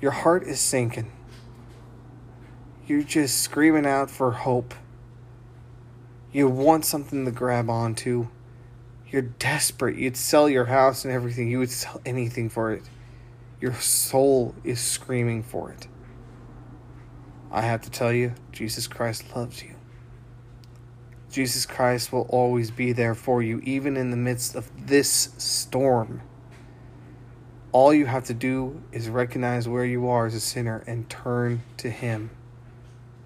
your 0.00 0.10
heart 0.10 0.44
is 0.44 0.60
sinking 0.60 1.10
you're 2.86 3.02
just 3.02 3.38
screaming 3.38 3.86
out 3.86 4.10
for 4.10 4.32
hope. 4.32 4.74
You 6.32 6.48
want 6.48 6.84
something 6.84 7.24
to 7.24 7.30
grab 7.30 7.70
onto. 7.70 8.28
You're 9.08 9.22
desperate. 9.22 9.96
You'd 9.96 10.16
sell 10.16 10.48
your 10.48 10.66
house 10.66 11.04
and 11.04 11.14
everything. 11.14 11.50
You 11.50 11.60
would 11.60 11.70
sell 11.70 12.00
anything 12.04 12.50
for 12.50 12.72
it. 12.72 12.82
Your 13.60 13.74
soul 13.74 14.54
is 14.64 14.80
screaming 14.80 15.42
for 15.42 15.70
it. 15.70 15.86
I 17.52 17.60
have 17.60 17.82
to 17.82 17.90
tell 17.90 18.12
you, 18.12 18.34
Jesus 18.50 18.88
Christ 18.88 19.36
loves 19.36 19.62
you. 19.62 19.74
Jesus 21.30 21.64
Christ 21.64 22.12
will 22.12 22.26
always 22.28 22.70
be 22.70 22.92
there 22.92 23.14
for 23.14 23.42
you, 23.42 23.60
even 23.60 23.96
in 23.96 24.10
the 24.10 24.16
midst 24.16 24.56
of 24.56 24.70
this 24.88 25.30
storm. 25.38 26.22
All 27.70 27.94
you 27.94 28.06
have 28.06 28.24
to 28.24 28.34
do 28.34 28.82
is 28.90 29.08
recognize 29.08 29.68
where 29.68 29.84
you 29.84 30.08
are 30.08 30.26
as 30.26 30.34
a 30.34 30.40
sinner 30.40 30.82
and 30.86 31.08
turn 31.08 31.62
to 31.76 31.88
Him 31.88 32.30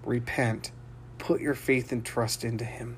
repent, 0.07 0.71
put 1.19 1.41
your 1.41 1.53
faith 1.53 1.91
and 1.91 2.03
trust 2.03 2.43
into 2.43 2.65
Him. 2.65 2.97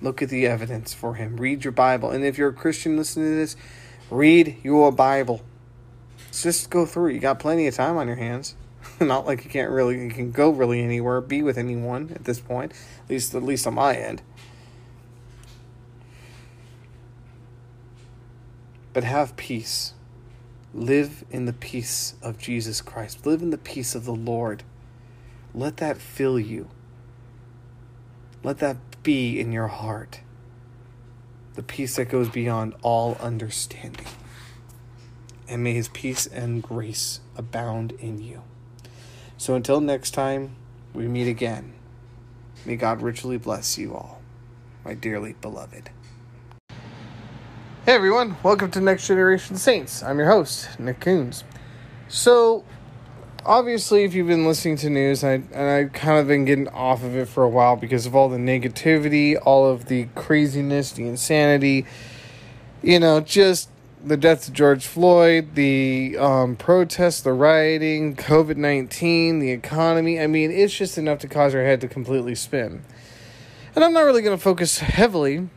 Look 0.00 0.22
at 0.22 0.30
the 0.30 0.46
evidence 0.46 0.94
for 0.94 1.14
Him. 1.14 1.36
Read 1.36 1.64
your 1.64 1.72
Bible. 1.72 2.10
And 2.10 2.24
if 2.24 2.38
you're 2.38 2.48
a 2.48 2.54
Christian 2.54 2.96
listening 2.96 3.32
to 3.32 3.36
this, 3.36 3.56
read 4.10 4.56
your 4.62 4.92
Bible. 4.92 5.42
just 6.32 6.70
go 6.70 6.86
through. 6.86 7.10
You 7.10 7.20
got 7.20 7.38
plenty 7.38 7.66
of 7.66 7.74
time 7.74 7.98
on 7.98 8.06
your 8.06 8.16
hands. 8.16 8.54
Not 9.00 9.26
like 9.26 9.44
you 9.44 9.50
can't 9.50 9.70
really, 9.70 10.02
you 10.02 10.10
can 10.10 10.30
go 10.30 10.50
really 10.50 10.80
anywhere, 10.82 11.20
be 11.20 11.42
with 11.42 11.58
anyone 11.58 12.12
at 12.14 12.24
this 12.24 12.40
point. 12.40 12.72
At 13.04 13.10
least, 13.10 13.34
at 13.34 13.42
least 13.42 13.66
on 13.66 13.74
my 13.74 13.94
end. 13.94 14.22
But 18.92 19.04
have 19.04 19.36
peace. 19.36 19.94
Live 20.72 21.24
in 21.30 21.46
the 21.46 21.52
peace 21.52 22.14
of 22.22 22.38
Jesus 22.38 22.80
Christ. 22.80 23.26
Live 23.26 23.42
in 23.42 23.50
the 23.50 23.58
peace 23.58 23.94
of 23.94 24.04
the 24.04 24.14
Lord. 24.14 24.62
Let 25.54 25.78
that 25.78 25.98
fill 25.98 26.38
you. 26.38 26.68
Let 28.42 28.58
that 28.58 28.76
be 29.02 29.40
in 29.40 29.52
your 29.52 29.66
heart. 29.66 30.20
The 31.54 31.62
peace 31.62 31.96
that 31.96 32.06
goes 32.06 32.28
beyond 32.28 32.74
all 32.82 33.16
understanding. 33.20 34.06
And 35.48 35.64
may 35.64 35.74
his 35.74 35.88
peace 35.88 36.26
and 36.26 36.62
grace 36.62 37.20
abound 37.36 37.92
in 37.92 38.22
you. 38.22 38.42
So 39.40 39.54
until 39.54 39.80
next 39.80 40.10
time, 40.10 40.54
we 40.92 41.08
meet 41.08 41.26
again. 41.26 41.72
May 42.66 42.76
God 42.76 43.00
richly 43.00 43.38
bless 43.38 43.78
you 43.78 43.94
all, 43.94 44.20
my 44.84 44.92
dearly 44.92 45.32
beloved. 45.32 45.88
Hey 46.68 47.94
everyone, 47.94 48.36
welcome 48.42 48.70
to 48.72 48.82
Next 48.82 49.06
Generation 49.06 49.56
Saints. 49.56 50.02
I'm 50.02 50.18
your 50.18 50.28
host, 50.28 50.78
Nick 50.78 51.00
Kunze. 51.00 51.42
So, 52.06 52.66
obviously, 53.46 54.04
if 54.04 54.12
you've 54.12 54.26
been 54.26 54.44
listening 54.44 54.76
to 54.76 54.90
news, 54.90 55.24
I 55.24 55.40
and 55.54 55.70
I 55.70 55.84
kind 55.84 56.18
of 56.18 56.28
been 56.28 56.44
getting 56.44 56.68
off 56.68 57.02
of 57.02 57.16
it 57.16 57.26
for 57.26 57.42
a 57.42 57.48
while 57.48 57.76
because 57.76 58.04
of 58.04 58.14
all 58.14 58.28
the 58.28 58.36
negativity, 58.36 59.40
all 59.42 59.66
of 59.66 59.86
the 59.86 60.04
craziness, 60.14 60.92
the 60.92 61.08
insanity. 61.08 61.86
You 62.82 63.00
know, 63.00 63.20
just 63.20 63.70
the 64.04 64.16
death 64.16 64.48
of 64.48 64.54
George 64.54 64.86
Floyd, 64.86 65.54
the 65.54 66.16
um, 66.18 66.56
protests, 66.56 67.20
the 67.20 67.32
rioting, 67.32 68.16
COVID 68.16 68.56
nineteen, 68.56 69.38
the 69.38 69.50
economy. 69.50 70.20
I 70.20 70.26
mean, 70.26 70.50
it's 70.50 70.74
just 70.74 70.98
enough 70.98 71.18
to 71.20 71.28
cause 71.28 71.52
your 71.52 71.64
head 71.64 71.80
to 71.82 71.88
completely 71.88 72.34
spin. 72.34 72.82
And 73.74 73.84
I'm 73.84 73.92
not 73.92 74.02
really 74.02 74.22
going 74.22 74.36
to 74.36 74.42
focus 74.42 74.78
heavily 74.78 75.48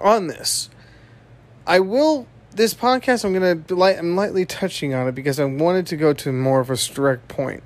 on 0.00 0.28
this. 0.28 0.70
I 1.66 1.80
will 1.80 2.26
this 2.52 2.74
podcast, 2.74 3.24
I'm 3.24 3.32
gonna 3.32 3.62
light, 3.68 3.98
I'm 3.98 4.16
lightly 4.16 4.44
touching 4.44 4.92
on 4.92 5.06
it 5.06 5.14
because 5.14 5.38
I 5.38 5.44
wanted 5.44 5.86
to 5.88 5.96
go 5.96 6.12
to 6.14 6.32
more 6.32 6.60
of 6.60 6.70
a 6.70 6.76
direct 6.76 7.28
point. 7.28 7.62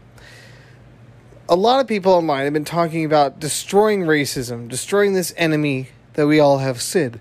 A 1.49 1.57
lot 1.57 1.81
of 1.81 1.87
people 1.87 2.13
online 2.13 2.45
have 2.45 2.53
been 2.53 2.65
talking 2.65 3.05
about 3.05 3.41
destroying 3.41 4.03
racism, 4.03 4.69
destroying 4.69 5.15
this 5.15 5.33
enemy 5.37 5.89
that 6.15 6.27
we 6.27 6.41
all 6.41 6.59
have, 6.59 6.83
Sid. 6.83 7.21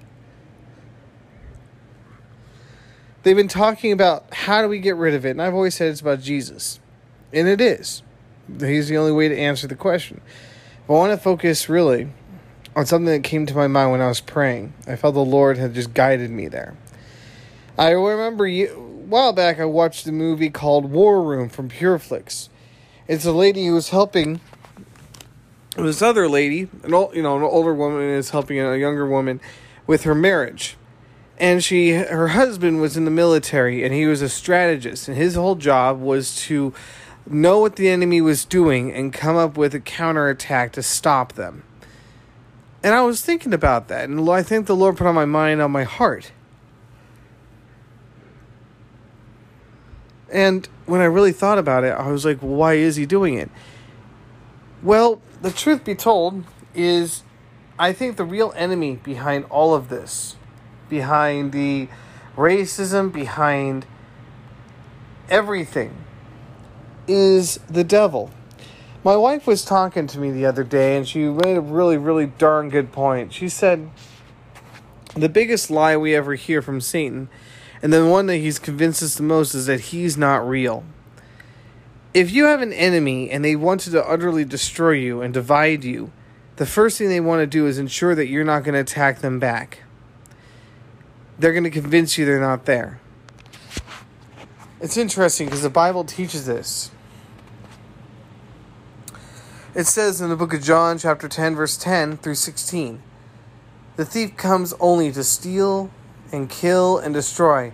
They've 3.23 3.37
been 3.37 3.47
talking 3.47 3.93
about 3.93 4.25
how 4.33 4.61
do 4.61 4.67
we 4.67 4.79
get 4.79 4.97
rid 4.97 5.13
of 5.13 5.25
it, 5.25 5.31
and 5.31 5.41
I've 5.41 5.53
always 5.53 5.75
said 5.75 5.89
it's 5.89 6.01
about 6.01 6.19
Jesus, 6.19 6.79
and 7.31 7.47
it 7.47 7.61
is. 7.61 8.03
He's 8.59 8.89
the 8.89 8.97
only 8.97 9.13
way 9.13 9.29
to 9.29 9.37
answer 9.37 9.65
the 9.65 9.75
question. 9.75 10.19
But 10.85 10.95
I 10.95 10.97
want 10.97 11.11
to 11.13 11.17
focus 11.17 11.69
really 11.69 12.09
on 12.75 12.85
something 12.85 13.13
that 13.13 13.23
came 13.23 13.45
to 13.45 13.55
my 13.55 13.67
mind 13.67 13.91
when 13.91 14.01
I 14.01 14.09
was 14.09 14.19
praying. 14.19 14.73
I 14.85 14.97
felt 14.97 15.13
the 15.13 15.23
Lord 15.23 15.57
had 15.57 15.73
just 15.73 15.93
guided 15.93 16.31
me 16.31 16.49
there. 16.49 16.75
I 17.77 17.91
remember 17.91 18.45
a 18.45 18.67
while 18.67 19.31
back 19.31 19.57
I 19.57 19.65
watched 19.65 20.05
a 20.05 20.11
movie 20.11 20.49
called 20.49 20.91
War 20.91 21.23
Room 21.23 21.47
from 21.47 21.69
Pureflix. 21.69 22.49
It's 23.07 23.25
a 23.25 23.31
lady 23.31 23.65
who 23.65 23.73
was 23.73 23.89
helping 23.89 24.41
this 25.77 26.01
other 26.01 26.27
lady, 26.27 26.67
an 26.83 26.93
old, 26.93 27.15
you 27.15 27.23
know, 27.23 27.37
an 27.37 27.43
older 27.43 27.73
woman 27.73 28.01
is 28.01 28.29
helping 28.29 28.59
a 28.59 28.75
younger 28.75 29.07
woman 29.07 29.41
with 29.87 30.03
her 30.03 30.13
marriage. 30.13 30.77
And 31.43 31.62
she 31.62 31.91
her 31.91 32.29
husband 32.29 32.79
was 32.79 32.95
in 32.95 33.03
the 33.03 33.12
military 33.12 33.83
and 33.83 33.93
he 33.93 34.05
was 34.05 34.21
a 34.21 34.29
strategist 34.29 35.09
and 35.09 35.17
his 35.17 35.35
whole 35.35 35.55
job 35.55 36.00
was 36.00 36.38
to 36.43 36.73
know 37.27 37.59
what 37.59 37.75
the 37.75 37.89
enemy 37.89 38.21
was 38.21 38.45
doing 38.45 38.93
and 38.93 39.12
come 39.12 39.35
up 39.35 39.57
with 39.57 39.75
a 39.75 39.79
counterattack 39.81 40.71
to 40.73 40.81
stop 40.81 41.33
them. 41.33 41.63
And 42.81 42.95
I 42.95 43.01
was 43.01 43.21
thinking 43.21 43.53
about 43.53 43.89
that 43.89 44.07
and 44.07 44.29
I 44.29 44.41
think 44.41 44.67
the 44.67 44.75
Lord 44.75 44.95
put 44.95 45.05
on 45.05 45.15
my 45.15 45.25
mind 45.25 45.62
on 45.62 45.71
my 45.71 45.83
heart 45.83 46.31
And 50.33 50.67
when 50.88 51.00
I 51.00 51.05
really 51.05 51.31
thought 51.31 51.59
about 51.59 51.83
it, 51.83 51.91
I 51.91 52.09
was 52.09 52.25
like, 52.25 52.39
why 52.39 52.73
is 52.73 52.95
he 52.95 53.05
doing 53.05 53.35
it? 53.35 53.51
Well, 54.81 55.21
the 55.43 55.51
truth 55.51 55.85
be 55.85 55.93
told 55.93 56.43
is 56.73 57.21
I 57.77 57.93
think 57.93 58.17
the 58.17 58.25
real 58.25 58.51
enemy 58.55 58.95
behind 58.95 59.45
all 59.45 59.75
of 59.75 59.89
this, 59.89 60.35
behind 60.93 61.53
the 61.53 61.88
racism, 62.38 63.12
behind 63.12 63.88
everything, 65.27 65.91
is 67.07 67.57
the 67.67 67.83
devil. 67.83 68.29
My 69.03 69.15
wife 69.15 69.47
was 69.47 69.65
talking 69.65 70.05
to 70.05 70.19
me 70.19 70.29
the 70.29 70.45
other 70.45 70.63
day 70.63 70.95
and 70.95 71.07
she 71.07 71.23
made 71.23 71.57
a 71.57 71.62
really, 71.62 71.97
really 71.97 72.27
darn 72.27 72.69
good 72.69 72.91
point. 72.91 73.33
She 73.33 73.50
said, 73.50 73.89
The 75.15 75.29
biggest 75.29 75.71
lie 75.71 75.97
we 75.97 76.15
ever 76.15 76.35
hear 76.35 76.62
from 76.62 76.79
Satan 76.79 77.27
and 77.81 77.91
the 77.91 78.07
one 78.07 78.27
that 78.27 78.38
he's 78.38 78.59
convinced 78.59 79.01
us 79.01 79.15
the 79.15 79.23
most 79.23 79.55
is 79.55 79.65
that 79.65 79.79
he's 79.91 80.15
not 80.15 80.47
real. 80.47 80.83
If 82.13 82.31
you 82.31 82.45
have 82.45 82.62
an 82.62 82.71
enemy 82.71 83.31
and 83.31 83.43
they 83.43 83.55
wanted 83.55 83.91
to 83.93 84.07
utterly 84.07 84.45
destroy 84.45 84.91
you 84.91 85.23
and 85.23 85.33
divide 85.33 85.83
you, 85.83 86.12
the 86.57 86.67
first 86.67 87.00
thing 87.00 87.09
they 87.09 87.19
want 87.19 87.41
to 87.41 87.47
do 87.47 87.65
is 87.65 87.79
ensure 87.79 88.13
that 88.13 88.27
you're 88.27 88.43
not 88.43 88.63
going 88.63 88.75
to 88.75 88.79
attack 88.79 89.19
them 89.19 89.39
back. 89.39 89.82
They're 91.43 91.51
going 91.51 91.65
to 91.65 91.69
convince 91.69 92.17
you 92.17 92.25
they're 92.25 92.39
not 92.39 92.63
there. 92.63 93.01
It's 94.79 94.95
interesting 94.95 95.47
because 95.47 95.62
the 95.62 95.69
Bible 95.69 96.05
teaches 96.05 96.45
this. 96.45 96.89
It 99.75 99.83
says 99.83 100.21
in 100.21 100.29
the 100.29 100.38
book 100.38 100.53
of 100.53 100.63
John, 100.63 100.97
chapter 100.97 101.27
10, 101.27 101.55
verse 101.55 101.75
10 101.75 102.15
through 102.15 102.35
16 102.35 103.03
The 103.97 104.05
thief 104.05 104.38
comes 104.38 104.73
only 104.79 105.12
to 105.12 105.21
steal, 105.21 105.91
and 106.31 106.50
kill 106.50 106.97
and 106.97 107.13
destroy. 107.13 107.73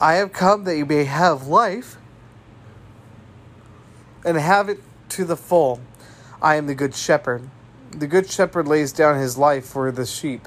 I 0.00 0.14
have 0.14 0.32
come 0.32 0.62
that 0.62 0.76
you 0.76 0.86
may 0.86 1.02
have 1.02 1.48
life 1.48 1.96
and 4.24 4.36
have 4.36 4.68
it 4.68 4.78
to 5.08 5.24
the 5.24 5.36
full. 5.36 5.80
I 6.40 6.54
am 6.54 6.68
the 6.68 6.76
good 6.76 6.94
shepherd. 6.94 7.50
The 7.90 8.06
good 8.06 8.30
shepherd 8.30 8.68
lays 8.68 8.92
down 8.92 9.18
his 9.18 9.36
life 9.36 9.66
for 9.66 9.90
the 9.90 10.06
sheep. 10.06 10.46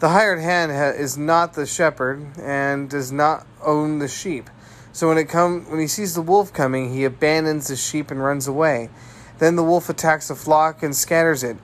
The 0.00 0.08
hired 0.08 0.40
hand 0.40 0.72
is 0.98 1.16
not 1.16 1.54
the 1.54 1.66
shepherd 1.66 2.38
and 2.38 2.90
does 2.90 3.12
not 3.12 3.46
own 3.62 4.00
the 4.00 4.08
sheep. 4.08 4.50
So 4.92 5.08
when 5.08 5.18
it 5.18 5.28
come 5.28 5.70
when 5.70 5.80
he 5.80 5.86
sees 5.86 6.14
the 6.14 6.22
wolf 6.22 6.52
coming, 6.52 6.92
he 6.92 7.04
abandons 7.04 7.68
the 7.68 7.76
sheep 7.76 8.10
and 8.10 8.22
runs 8.22 8.46
away. 8.46 8.90
Then 9.38 9.56
the 9.56 9.64
wolf 9.64 9.88
attacks 9.88 10.28
the 10.28 10.34
flock 10.34 10.82
and 10.82 10.94
scatters 10.94 11.42
it. 11.42 11.56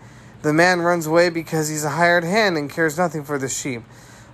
The 0.43 0.53
man 0.53 0.81
runs 0.81 1.07
away 1.07 1.29
because 1.29 1.69
he's 1.69 1.85
a 1.85 1.91
hired 1.91 2.25
hand 2.25 2.57
and 2.57 2.71
cares 2.71 2.97
nothing 2.97 3.25
for 3.25 3.39
the 3.39 3.49
sheep. 3.49 3.83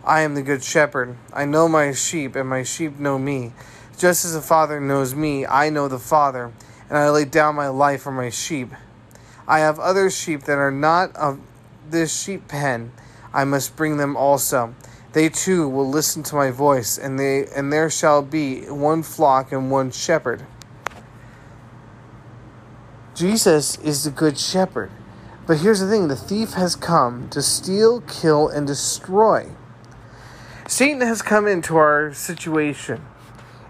I 0.04 0.20
am 0.20 0.34
the 0.34 0.42
good 0.42 0.62
shepherd. 0.62 1.16
I 1.32 1.46
know 1.46 1.68
my 1.68 1.92
sheep, 1.92 2.36
and 2.36 2.48
my 2.48 2.62
sheep 2.62 2.98
know 2.98 3.18
me. 3.18 3.52
Just 3.98 4.24
as 4.24 4.34
the 4.34 4.40
Father 4.40 4.80
knows 4.80 5.14
me, 5.14 5.44
I 5.44 5.68
know 5.68 5.88
the 5.88 5.98
Father, 5.98 6.52
and 6.88 6.96
I 6.96 7.10
lay 7.10 7.24
down 7.24 7.56
my 7.56 7.68
life 7.68 8.02
for 8.02 8.12
my 8.12 8.30
sheep. 8.30 8.70
I 9.48 9.58
have 9.58 9.80
other 9.80 10.08
sheep 10.10 10.42
that 10.44 10.58
are 10.58 10.70
not 10.70 11.14
of 11.16 11.40
this 11.90 12.16
sheep 12.16 12.46
pen. 12.46 12.92
I 13.36 13.44
must 13.44 13.76
bring 13.76 13.98
them 13.98 14.16
also. 14.16 14.74
They 15.12 15.28
too 15.28 15.68
will 15.68 15.88
listen 15.88 16.22
to 16.24 16.34
my 16.34 16.50
voice, 16.50 16.96
and 16.96 17.18
they 17.18 17.46
and 17.54 17.70
there 17.70 17.90
shall 17.90 18.22
be 18.22 18.62
one 18.62 19.02
flock 19.02 19.52
and 19.52 19.70
one 19.70 19.90
shepherd. 19.90 20.46
Jesus 23.14 23.76
is 23.78 24.04
the 24.04 24.10
good 24.10 24.38
shepherd. 24.38 24.90
But 25.46 25.58
here's 25.58 25.80
the 25.80 25.88
thing 25.88 26.08
the 26.08 26.16
thief 26.16 26.54
has 26.54 26.74
come 26.74 27.28
to 27.28 27.42
steal, 27.42 28.00
kill, 28.00 28.48
and 28.48 28.66
destroy. 28.66 29.50
Satan 30.66 31.02
has 31.02 31.20
come 31.20 31.46
into 31.46 31.76
our 31.76 32.14
situation 32.14 33.04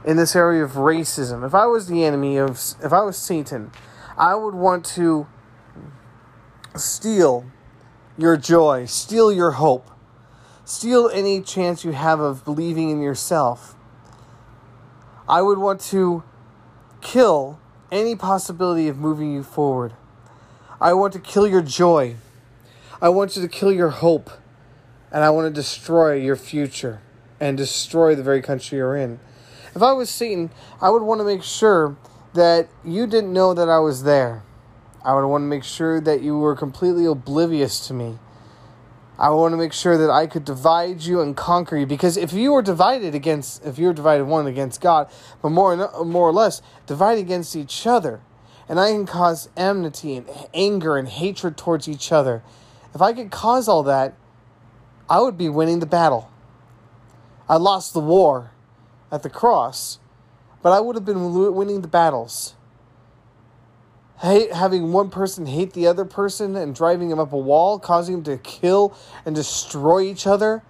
in 0.04 0.16
this 0.16 0.36
area 0.36 0.62
of 0.62 0.72
racism. 0.72 1.44
If 1.44 1.54
I 1.54 1.66
was 1.66 1.88
the 1.88 2.04
enemy 2.04 2.38
of, 2.38 2.60
if 2.82 2.92
I 2.92 3.02
was 3.02 3.16
Satan, 3.16 3.72
I 4.16 4.36
would 4.36 4.54
want 4.54 4.84
to 4.96 5.26
steal 6.76 7.44
your 8.18 8.36
joy, 8.36 8.86
steal 8.86 9.32
your 9.32 9.52
hope, 9.52 9.90
steal 10.64 11.10
any 11.12 11.40
chance 11.40 11.84
you 11.84 11.92
have 11.92 12.20
of 12.20 12.44
believing 12.44 12.90
in 12.90 13.02
yourself. 13.02 13.74
I 15.28 15.42
would 15.42 15.58
want 15.58 15.80
to 15.82 16.22
kill 17.00 17.58
any 17.90 18.14
possibility 18.14 18.88
of 18.88 18.98
moving 18.98 19.32
you 19.32 19.42
forward. 19.42 19.92
I 20.80 20.92
want 20.92 21.12
to 21.14 21.18
kill 21.18 21.46
your 21.46 21.62
joy. 21.62 22.16
I 23.00 23.08
want 23.08 23.36
you 23.36 23.42
to 23.42 23.48
kill 23.48 23.72
your 23.72 23.90
hope. 23.90 24.30
And 25.12 25.24
I 25.24 25.30
want 25.30 25.46
to 25.46 25.50
destroy 25.50 26.14
your 26.14 26.36
future 26.36 27.00
and 27.40 27.56
destroy 27.56 28.14
the 28.14 28.22
very 28.22 28.42
country 28.42 28.78
you're 28.78 28.96
in. 28.96 29.20
If 29.74 29.82
I 29.82 29.92
was 29.92 30.10
Satan, 30.10 30.50
I 30.80 30.90
would 30.90 31.02
want 31.02 31.20
to 31.20 31.24
make 31.24 31.42
sure 31.42 31.96
that 32.34 32.68
you 32.84 33.06
didn't 33.06 33.32
know 33.32 33.54
that 33.54 33.68
I 33.68 33.78
was 33.78 34.02
there. 34.02 34.42
I 35.06 35.14
would 35.14 35.24
want 35.24 35.42
to 35.42 35.46
make 35.46 35.62
sure 35.62 36.00
that 36.00 36.20
you 36.20 36.36
were 36.36 36.56
completely 36.56 37.06
oblivious 37.06 37.86
to 37.86 37.94
me. 37.94 38.18
I 39.20 39.30
want 39.30 39.52
to 39.52 39.56
make 39.56 39.72
sure 39.72 39.96
that 39.96 40.10
I 40.10 40.26
could 40.26 40.44
divide 40.44 41.02
you 41.02 41.20
and 41.20 41.36
conquer 41.36 41.76
you 41.76 41.86
because 41.86 42.16
if 42.16 42.32
you 42.32 42.50
were 42.50 42.60
divided 42.60 43.14
against 43.14 43.64
if 43.64 43.78
you 43.78 43.86
were 43.86 43.92
divided 43.92 44.24
one 44.24 44.48
against 44.48 44.80
God, 44.80 45.08
but 45.40 45.50
more 45.50 45.76
more 46.04 46.28
or 46.28 46.32
less 46.32 46.60
divided 46.86 47.20
against 47.20 47.54
each 47.54 47.86
other, 47.86 48.20
and 48.68 48.80
I 48.80 48.90
can 48.90 49.06
cause 49.06 49.48
enmity 49.56 50.16
and 50.16 50.28
anger 50.52 50.96
and 50.96 51.06
hatred 51.06 51.56
towards 51.56 51.86
each 51.86 52.10
other. 52.10 52.42
If 52.92 53.00
I 53.00 53.12
could 53.12 53.30
cause 53.30 53.68
all 53.68 53.84
that, 53.84 54.14
I 55.08 55.20
would 55.20 55.38
be 55.38 55.48
winning 55.48 55.78
the 55.78 55.86
battle. 55.86 56.32
I 57.48 57.58
lost 57.58 57.94
the 57.94 58.00
war 58.00 58.50
at 59.12 59.22
the 59.22 59.30
cross, 59.30 60.00
but 60.62 60.72
I 60.72 60.80
would 60.80 60.96
have 60.96 61.04
been 61.04 61.54
winning 61.54 61.82
the 61.82 61.88
battles. 61.88 62.56
Hate, 64.20 64.52
having 64.52 64.92
one 64.92 65.10
person 65.10 65.46
hate 65.46 65.74
the 65.74 65.86
other 65.86 66.04
person 66.04 66.56
and 66.56 66.74
driving 66.74 67.10
them 67.10 67.18
up 67.18 67.32
a 67.32 67.38
wall, 67.38 67.78
causing 67.78 68.22
them 68.22 68.24
to 68.24 68.38
kill 68.38 68.96
and 69.26 69.34
destroy 69.34 70.00
each 70.00 70.26
other. 70.26 70.62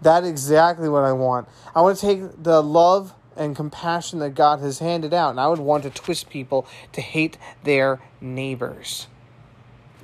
That's 0.00 0.26
exactly 0.26 0.88
what 0.88 1.04
I 1.04 1.12
want. 1.12 1.48
I 1.74 1.82
want 1.82 1.98
to 1.98 2.06
take 2.06 2.42
the 2.42 2.62
love 2.62 3.14
and 3.36 3.54
compassion 3.54 4.18
that 4.20 4.34
God 4.34 4.60
has 4.60 4.78
handed 4.78 5.12
out. 5.12 5.30
And 5.30 5.40
I 5.40 5.48
would 5.48 5.58
want 5.58 5.82
to 5.82 5.90
twist 5.90 6.30
people 6.30 6.66
to 6.92 7.00
hate 7.00 7.36
their 7.64 8.00
neighbors. 8.20 9.06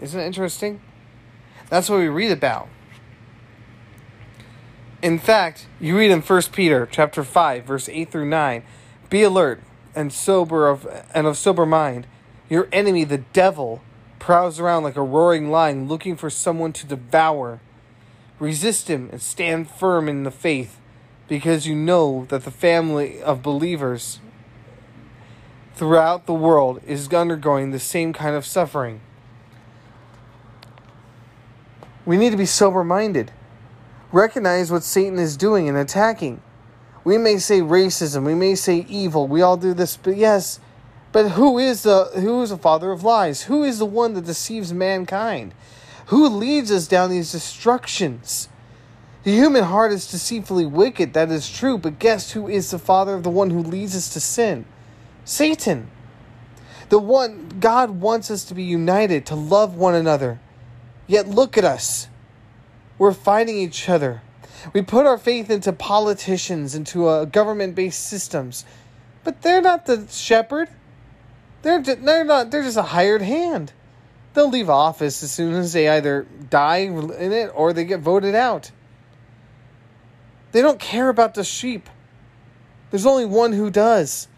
Isn't 0.00 0.20
it 0.20 0.26
interesting? 0.26 0.82
That's 1.70 1.88
what 1.88 1.98
we 1.98 2.09
read 2.09 2.30
about. 2.30 2.68
In 5.02 5.18
fact, 5.18 5.66
you 5.80 5.96
read 5.96 6.11
in 6.11 6.20
1 6.20 6.42
Peter 6.52 6.88
chapter 6.90 7.22
5 7.24 7.64
verse 7.64 7.88
8 7.88 8.11
through 8.11 8.28
9, 8.28 8.62
be 9.09 9.22
alert 9.22 9.61
and 9.96 10.12
sober 10.12 10.68
of 10.68 10.87
and 11.12 11.26
of 11.26 11.37
sober 11.37 11.66
mind. 11.66 12.06
Your 12.48 12.68
enemy 12.70 13.02
the 13.02 13.18
devil 13.18 13.82
prowls 14.20 14.61
around 14.61 14.85
like 14.85 14.96
a 14.96 15.02
roaring 15.02 15.50
lion 15.50 15.88
looking 15.88 16.16
for 16.16 16.30
someone 16.30 16.72
to 16.74 16.87
devour. 16.87 17.61
Resist 18.38 18.88
him 18.88 19.09
and 19.11 19.20
stand 19.20 19.70
firm 19.70 20.09
in 20.09 20.22
the 20.22 20.30
faith 20.30 20.78
because 21.26 21.66
you 21.66 21.74
know 21.74 22.26
that 22.28 22.44
the 22.44 22.50
family 22.50 23.20
of 23.22 23.42
believers 23.42 24.20
throughout 25.74 26.26
the 26.26 26.35
world 26.35 26.80
is 26.87 27.12
undergoing 27.12 27.70
the 27.70 27.78
same 27.78 28.12
kind 28.12 28.37
of 28.37 28.46
suffering. 28.46 29.00
We 32.04 32.16
need 32.16 32.30
to 32.30 32.37
be 32.37 32.46
sober 32.46 32.85
minded. 32.85 33.32
Recognize 34.12 34.70
what 34.70 34.85
Satan 34.85 35.18
is 35.18 35.37
doing 35.37 35.68
and 35.68 35.76
attacking. 35.76 36.40
We 37.07 37.19
may 37.19 37.38
say 37.38 37.61
racism, 37.61 38.25
we 38.27 38.35
may 38.35 38.57
say 38.57 38.85
evil, 38.88 39.29
we 39.29 39.40
all 39.40 39.57
do 39.57 39.75
this, 39.75 39.97
but 39.97 40.16
yes, 40.16 40.59
but 41.12 41.29
who 41.31 41.57
is 41.57 41.85
the 41.85 42.07
who 42.16 42.42
is 42.42 42.51
the 42.51 42.59
father 42.59 42.90
of 42.90 43.05
lies? 43.05 43.45
Who 43.45 43.62
is 43.62 43.79
the 43.79 43.87
one 43.87 44.14
that 44.14 44.25
deceives 44.27 44.73
mankind? 44.73 45.55
Who 46.07 46.29
leads 46.29 46.73
us 46.73 46.88
down 46.88 47.11
these 47.11 47.31
destructions? 47.31 48.49
The 49.23 49.31
human 49.31 49.62
heart 49.62 49.92
is 49.92 50.11
deceitfully 50.11 50.66
wicked, 50.66 51.12
that 51.12 51.31
is 51.31 51.49
true, 51.49 51.79
but 51.79 52.01
guess 52.01 52.33
who 52.33 52.49
is 52.49 52.73
the 52.73 52.79
father 52.81 53.14
of 53.14 53.23
the 53.23 53.31
one 53.31 53.51
who 53.51 53.61
leads 53.61 53.95
us 53.95 54.09
to 54.14 54.19
sin? 54.19 54.64
Satan. 55.25 55.88
The 56.88 56.99
one 56.99 57.51
God 57.61 57.90
wants 57.90 58.33
us 58.33 58.42
to 58.47 58.55
be 58.55 58.64
united, 58.64 59.27
to 59.27 59.37
love 59.37 59.77
one 59.77 59.95
another. 59.95 60.40
Yet 61.07 61.29
look 61.29 61.57
at 61.57 61.64
us. 61.64 62.09
We're 62.99 63.14
fighting 63.14 63.59
each 63.59 63.88
other. 63.88 64.23
We 64.73 64.83
put 64.83 65.07
our 65.07 65.19
faith 65.19 65.51
into 65.51 65.73
politicians, 65.73 66.75
into 66.75 67.07
uh, 67.07 67.25
government 67.27 67.75
based 67.75 68.07
systems. 68.07 68.64
But 69.25 69.42
they're 69.42 69.62
not 69.62 69.87
the 69.87 70.07
shepherd. 70.09 70.69
They're, 71.62 71.83
they're 71.83 72.25
not, 72.25 72.51
they're 72.51 72.62
just 72.62 72.77
a 72.77 72.83
hired 72.83 73.23
hand. 73.23 73.73
They'll 74.35 74.51
leave 74.51 74.71
office 74.71 75.23
as 75.23 75.31
soon 75.31 75.55
as 75.55 75.73
they 75.73 75.88
either 75.88 76.27
die 76.51 76.79
in 76.79 77.33
it 77.33 77.51
or 77.55 77.73
they 77.73 77.85
get 77.85 78.01
voted 78.01 78.35
out. 78.35 78.71
They 80.53 80.62
don't 80.62 80.79
care 80.79 81.09
about 81.09 81.35
the 81.35 81.45
sheep. 81.45 81.88
There's 82.90 83.07
only 83.07 83.25
one 83.27 83.53
who 83.53 83.71
does. 83.71 84.29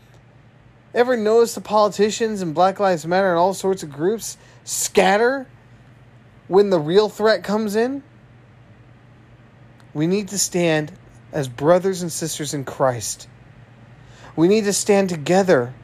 Ever 0.95 1.17
notice 1.17 1.55
the 1.55 1.61
politicians 1.61 2.41
and 2.41 2.55
Black 2.55 2.81
Lives 2.81 3.07
Matter 3.07 3.31
and 3.31 3.39
all 3.39 3.55
sorts 3.55 3.83
of 3.83 3.93
groups 3.93 4.39
scatter 4.65 5.47
when 6.47 6.71
the 6.71 6.81
real 6.81 7.09
threat 7.09 7.45
comes 7.45 7.77
in? 7.77 8.03
We 9.99 10.07
need 10.07 10.29
to 10.29 10.39
stand 10.39 10.93
as 11.33 11.49
brothers 11.49 12.03
and 12.03 12.13
sisters 12.13 12.55
in 12.55 12.65
Christ. 12.65 13.27
We 14.37 14.47
need 14.47 14.63
to 14.67 14.73
stand 14.73 15.09
together 15.09 15.75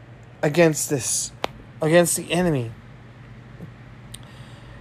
against 0.40 0.88
this, 0.88 1.33
against 1.83 2.16
the 2.16 2.31
enemy. 2.31 2.70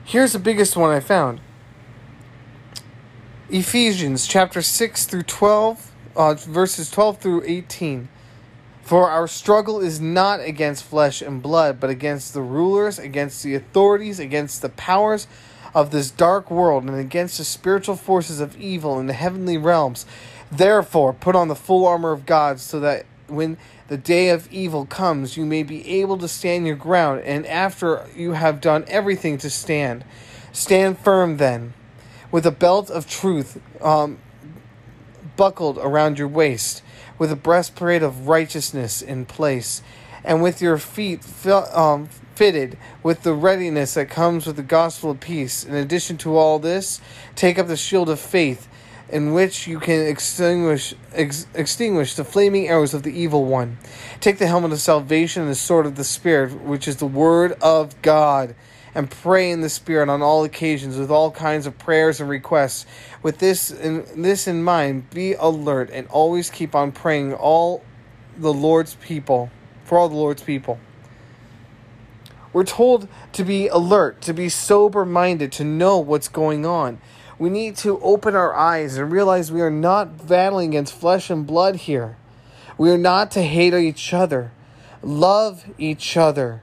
Here's 0.03 0.33
the 0.33 0.39
biggest 0.39 0.77
one 0.77 0.91
I 0.91 0.99
found. 0.99 1.39
Ephesians 3.49 4.27
chapter 4.27 4.61
6 4.61 5.07
through 5.07 5.23
12, 5.23 5.91
uh, 6.15 6.35
verses 6.35 6.91
12 6.91 7.17
through 7.17 7.41
18. 7.43 8.09
For 8.83 9.09
our 9.09 9.27
struggle 9.27 9.79
is 9.79 9.99
not 9.99 10.41
against 10.41 10.83
flesh 10.83 11.23
and 11.23 11.41
blood, 11.41 11.79
but 11.79 11.89
against 11.89 12.35
the 12.35 12.41
rulers, 12.43 12.99
against 12.99 13.41
the 13.41 13.55
authorities, 13.55 14.19
against 14.19 14.61
the 14.61 14.69
powers 14.69 15.25
of 15.73 15.91
this 15.91 16.11
dark 16.11 16.51
world, 16.51 16.83
and 16.83 16.95
against 16.95 17.37
the 17.37 17.43
spiritual 17.43 17.95
forces 17.95 18.39
of 18.39 18.59
evil 18.59 18.99
in 18.99 19.07
the 19.07 19.13
heavenly 19.13 19.57
realms. 19.57 20.05
Therefore, 20.51 21.13
put 21.13 21.35
on 21.35 21.47
the 21.47 21.55
full 21.55 21.87
armor 21.87 22.11
of 22.11 22.25
God, 22.25 22.59
so 22.59 22.79
that 22.79 23.05
when 23.27 23.57
the 23.87 23.97
day 23.97 24.29
of 24.29 24.51
evil 24.51 24.85
comes, 24.85 25.35
you 25.37 25.45
may 25.45 25.63
be 25.63 26.01
able 26.01 26.17
to 26.19 26.27
stand 26.27 26.67
your 26.67 26.75
ground, 26.75 27.21
and 27.21 27.45
after 27.47 28.05
you 28.15 28.33
have 28.33 28.61
done 28.61 28.85
everything 28.87 29.37
to 29.39 29.49
stand. 29.49 30.05
Stand 30.51 30.99
firm 30.99 31.37
then 31.37 31.73
with 32.31 32.45
a 32.45 32.51
belt 32.51 32.89
of 32.89 33.07
truth 33.07 33.59
um, 33.81 34.17
buckled 35.35 35.77
around 35.77 36.17
your 36.19 36.27
waist, 36.27 36.83
with 37.17 37.31
a 37.31 37.35
breastplate 37.35 38.03
of 38.03 38.27
righteousness 38.27 39.01
in 39.01 39.25
place, 39.25 39.81
and 40.23 40.41
with 40.41 40.61
your 40.61 40.77
feet 40.77 41.21
um, 41.47 42.09
fitted 42.35 42.77
with 43.01 43.23
the 43.23 43.33
readiness 43.33 43.93
that 43.93 44.09
comes 44.09 44.45
with 44.45 44.55
the 44.55 44.63
gospel 44.63 45.11
of 45.11 45.19
peace. 45.19 45.63
In 45.63 45.75
addition 45.75 46.17
to 46.19 46.37
all 46.37 46.59
this, 46.59 46.99
take 47.35 47.59
up 47.59 47.67
the 47.67 47.77
shield 47.77 48.09
of 48.09 48.19
faith 48.19 48.67
in 49.09 49.33
which 49.33 49.67
you 49.67 49.79
can 49.79 50.07
extinguish 50.07 50.95
ex- 51.13 51.45
extinguish 51.53 52.15
the 52.15 52.23
flaming 52.23 52.67
arrows 52.67 52.93
of 52.93 53.03
the 53.03 53.13
evil 53.13 53.45
one. 53.45 53.77
Take 54.19 54.39
the 54.39 54.47
helmet 54.47 54.71
of 54.71 54.81
salvation 54.81 55.43
and 55.43 55.51
the 55.51 55.55
sword 55.55 55.85
of 55.85 55.95
the 55.95 56.03
Spirit, 56.03 56.61
which 56.61 56.87
is 56.87 56.97
the 56.97 57.05
word 57.05 57.51
of 57.61 58.01
God, 58.01 58.55
and 58.95 59.09
pray 59.09 59.51
in 59.51 59.61
the 59.61 59.69
Spirit 59.69 60.09
on 60.09 60.23
all 60.23 60.43
occasions 60.43 60.97
with 60.97 61.11
all 61.11 61.29
kinds 61.29 61.67
of 61.67 61.77
prayers 61.77 62.19
and 62.19 62.29
requests. 62.29 62.87
With 63.21 63.37
this 63.37 63.69
in 63.69 64.05
this 64.21 64.47
in 64.47 64.63
mind, 64.63 65.09
be 65.11 65.33
alert 65.33 65.89
and 65.91 66.07
always 66.07 66.49
keep 66.49 66.73
on 66.73 66.91
praying 66.91 67.33
all 67.33 67.83
the 68.37 68.53
Lord's 68.53 68.95
people 68.95 69.51
for 69.85 69.97
all 69.97 70.09
the 70.09 70.15
Lord's 70.15 70.41
people. 70.41 70.79
We're 72.53 72.63
told 72.63 73.07
to 73.33 73.43
be 73.43 73.67
alert, 73.67 74.21
to 74.21 74.33
be 74.33 74.47
sober 74.47 75.03
minded, 75.03 75.51
to 75.53 75.63
know 75.63 75.97
what's 75.97 76.27
going 76.27 76.65
on. 76.65 77.01
We 77.39 77.49
need 77.49 77.75
to 77.77 77.99
open 78.01 78.35
our 78.35 78.53
eyes 78.53 78.95
and 78.95 79.11
realize 79.11 79.51
we 79.51 79.61
are 79.61 79.71
not 79.71 80.27
battling 80.27 80.69
against 80.69 80.93
flesh 80.93 81.29
and 81.31 81.47
blood 81.47 81.77
here. 81.77 82.15
We 82.77 82.91
are 82.91 82.97
not 82.97 83.31
to 83.31 83.41
hate 83.41 83.73
each 83.73 84.13
other, 84.13 84.51
love 85.01 85.65
each 85.77 86.15
other. 86.15 86.61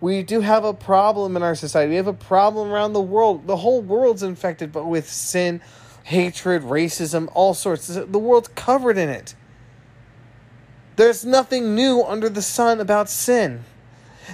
We 0.00 0.22
do 0.22 0.40
have 0.40 0.64
a 0.64 0.74
problem 0.74 1.36
in 1.36 1.42
our 1.42 1.54
society. 1.54 1.90
We 1.90 1.96
have 1.96 2.06
a 2.06 2.12
problem 2.12 2.70
around 2.70 2.92
the 2.92 3.00
world. 3.00 3.46
The 3.46 3.58
whole 3.58 3.80
world's 3.80 4.22
infected, 4.22 4.72
but 4.72 4.84
with 4.84 5.10
sin, 5.10 5.62
hatred, 6.04 6.62
racism, 6.62 7.30
all 7.32 7.54
sorts. 7.54 7.86
The 7.86 8.18
world's 8.18 8.48
covered 8.48 8.98
in 8.98 9.08
it. 9.08 9.34
There's 10.96 11.24
nothing 11.24 11.74
new 11.74 12.02
under 12.02 12.28
the 12.28 12.42
sun 12.42 12.80
about 12.80 13.08
sin. 13.08 13.64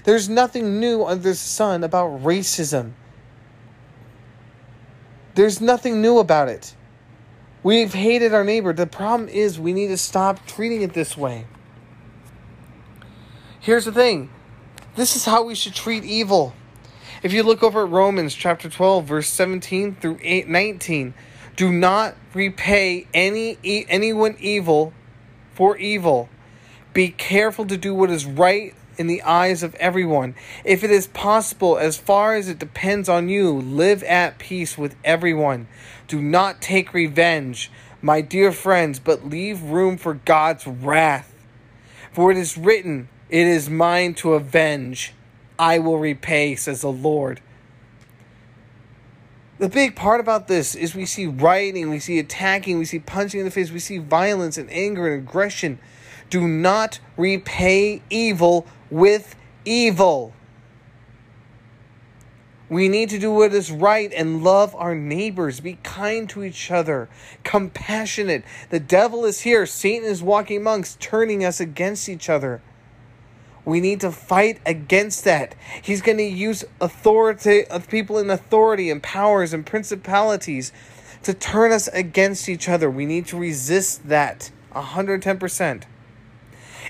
There's 0.04 0.28
nothing 0.28 0.80
new 0.80 1.04
under 1.04 1.22
the 1.22 1.34
sun 1.34 1.84
about 1.84 2.22
racism. 2.22 2.92
There's 5.34 5.60
nothing 5.60 6.00
new 6.00 6.18
about 6.18 6.48
it. 6.48 6.74
We've 7.62 7.92
hated 7.92 8.32
our 8.32 8.44
neighbor. 8.44 8.72
The 8.72 8.86
problem 8.86 9.28
is 9.28 9.58
we 9.58 9.72
need 9.72 9.88
to 9.88 9.96
stop 9.96 10.46
treating 10.46 10.82
it 10.82 10.94
this 10.94 11.16
way. 11.16 11.46
Here's 13.60 13.84
the 13.84 13.92
thing 13.92 14.30
this 14.96 15.14
is 15.16 15.24
how 15.24 15.44
we 15.44 15.54
should 15.54 15.74
treat 15.74 16.04
evil. 16.04 16.54
If 17.22 17.32
you 17.32 17.42
look 17.42 17.62
over 17.62 17.84
at 17.84 17.90
Romans 17.90 18.34
chapter 18.34 18.70
12, 18.70 19.04
verse 19.04 19.28
17 19.28 19.96
through 19.96 20.18
8, 20.22 20.48
19, 20.48 21.12
do 21.54 21.70
not 21.70 22.16
repay 22.32 23.06
any 23.12 23.58
anyone 23.62 24.36
evil 24.40 24.94
for 25.52 25.76
evil. 25.76 26.30
Be 26.94 27.08
careful 27.08 27.66
to 27.66 27.76
do 27.76 27.94
what 27.94 28.10
is 28.10 28.24
right 28.24 28.74
in 29.00 29.06
the 29.06 29.22
eyes 29.22 29.62
of 29.62 29.74
everyone. 29.76 30.34
If 30.62 30.84
it 30.84 30.90
is 30.90 31.06
possible, 31.06 31.78
as 31.78 31.96
far 31.96 32.34
as 32.34 32.50
it 32.50 32.58
depends 32.58 33.08
on 33.08 33.30
you, 33.30 33.50
live 33.50 34.02
at 34.02 34.38
peace 34.38 34.76
with 34.76 34.94
everyone. 35.02 35.68
Do 36.06 36.20
not 36.20 36.60
take 36.60 36.92
revenge, 36.92 37.72
my 38.02 38.20
dear 38.20 38.52
friends, 38.52 39.00
but 39.00 39.26
leave 39.26 39.62
room 39.62 39.96
for 39.96 40.12
God's 40.12 40.66
wrath. 40.66 41.34
For 42.12 42.30
it 42.30 42.36
is 42.36 42.58
written, 42.58 43.08
It 43.30 43.46
is 43.46 43.70
mine 43.70 44.12
to 44.16 44.34
avenge. 44.34 45.14
I 45.58 45.78
will 45.78 45.98
repay, 45.98 46.54
says 46.54 46.82
the 46.82 46.92
Lord. 46.92 47.40
The 49.56 49.70
big 49.70 49.96
part 49.96 50.20
about 50.20 50.46
this 50.46 50.74
is 50.74 50.94
we 50.94 51.06
see 51.06 51.26
rioting, 51.26 51.88
we 51.88 52.00
see 52.00 52.18
attacking, 52.18 52.78
we 52.78 52.84
see 52.84 52.98
punching 52.98 53.40
in 53.40 53.46
the 53.46 53.50
face, 53.50 53.70
we 53.70 53.78
see 53.78 53.96
violence 53.96 54.58
and 54.58 54.70
anger 54.70 55.08
and 55.08 55.26
aggression. 55.26 55.78
Do 56.28 56.46
not 56.46 57.00
repay 57.16 58.02
evil 58.10 58.66
with 58.90 59.36
evil. 59.64 60.34
We 62.68 62.88
need 62.88 63.10
to 63.10 63.18
do 63.18 63.32
what 63.32 63.52
is 63.52 63.72
right 63.72 64.12
and 64.12 64.44
love 64.44 64.76
our 64.76 64.94
neighbors. 64.94 65.58
Be 65.58 65.78
kind 65.82 66.28
to 66.30 66.44
each 66.44 66.70
other, 66.70 67.08
compassionate. 67.42 68.44
The 68.70 68.78
devil 68.78 69.24
is 69.24 69.40
here. 69.40 69.66
Satan 69.66 70.08
is 70.08 70.22
walking 70.22 70.58
amongst, 70.58 71.00
turning 71.00 71.44
us 71.44 71.58
against 71.58 72.08
each 72.08 72.30
other. 72.30 72.62
We 73.64 73.80
need 73.80 74.00
to 74.00 74.12
fight 74.12 74.60
against 74.64 75.24
that. 75.24 75.54
He's 75.82 76.00
going 76.00 76.18
to 76.18 76.24
use 76.24 76.64
authority 76.80 77.66
of 77.66 77.88
people 77.88 78.18
in 78.18 78.30
authority 78.30 78.88
and 78.88 79.02
powers 79.02 79.52
and 79.52 79.66
principalities 79.66 80.72
to 81.24 81.34
turn 81.34 81.72
us 81.72 81.88
against 81.88 82.48
each 82.48 82.68
other. 82.68 82.88
We 82.88 83.04
need 83.04 83.26
to 83.26 83.36
resist 83.36 84.08
that 84.08 84.50
110% 84.74 85.82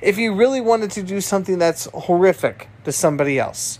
if 0.03 0.19
you 0.19 0.35
really 0.35 0.61
wanted 0.61 0.91
to 0.93 1.03
do 1.03 1.21
something 1.21 1.59
that's 1.59 1.87
horrific 1.93 2.69
to 2.85 2.93
somebody 2.93 3.39
else. 3.39 3.79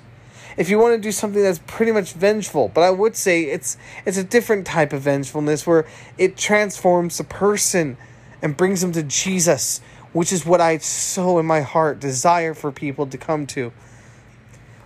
If 0.57 0.69
you 0.69 0.79
want 0.79 0.95
to 0.95 1.01
do 1.01 1.13
something 1.13 1.43
that's 1.43 1.61
pretty 1.67 1.93
much 1.93 2.13
vengeful 2.13 2.69
but 2.69 2.83
i 2.83 2.91
would 2.91 3.17
say 3.17 3.45
it's 3.45 3.77
it's 4.05 4.19
a 4.19 4.25
different 4.25 4.67
type 4.67 4.93
of 4.93 5.03
vengefulness 5.03 5.67
where 5.67 5.87
it 6.19 6.37
transforms 6.37 7.19
a 7.19 7.25
person 7.25 7.97
and 8.43 8.57
brings 8.57 8.81
them 8.81 8.93
to 8.93 9.03
jesus 9.03 9.81
which 10.13 10.33
is 10.33 10.45
what 10.45 10.61
i 10.61 10.77
so 10.79 11.39
in 11.39 11.47
my 11.47 11.61
heart 11.61 12.01
desire 12.01 12.53
for 12.53 12.73
people 12.73 13.07
to 13.07 13.17
come 13.17 13.47
to. 13.47 13.73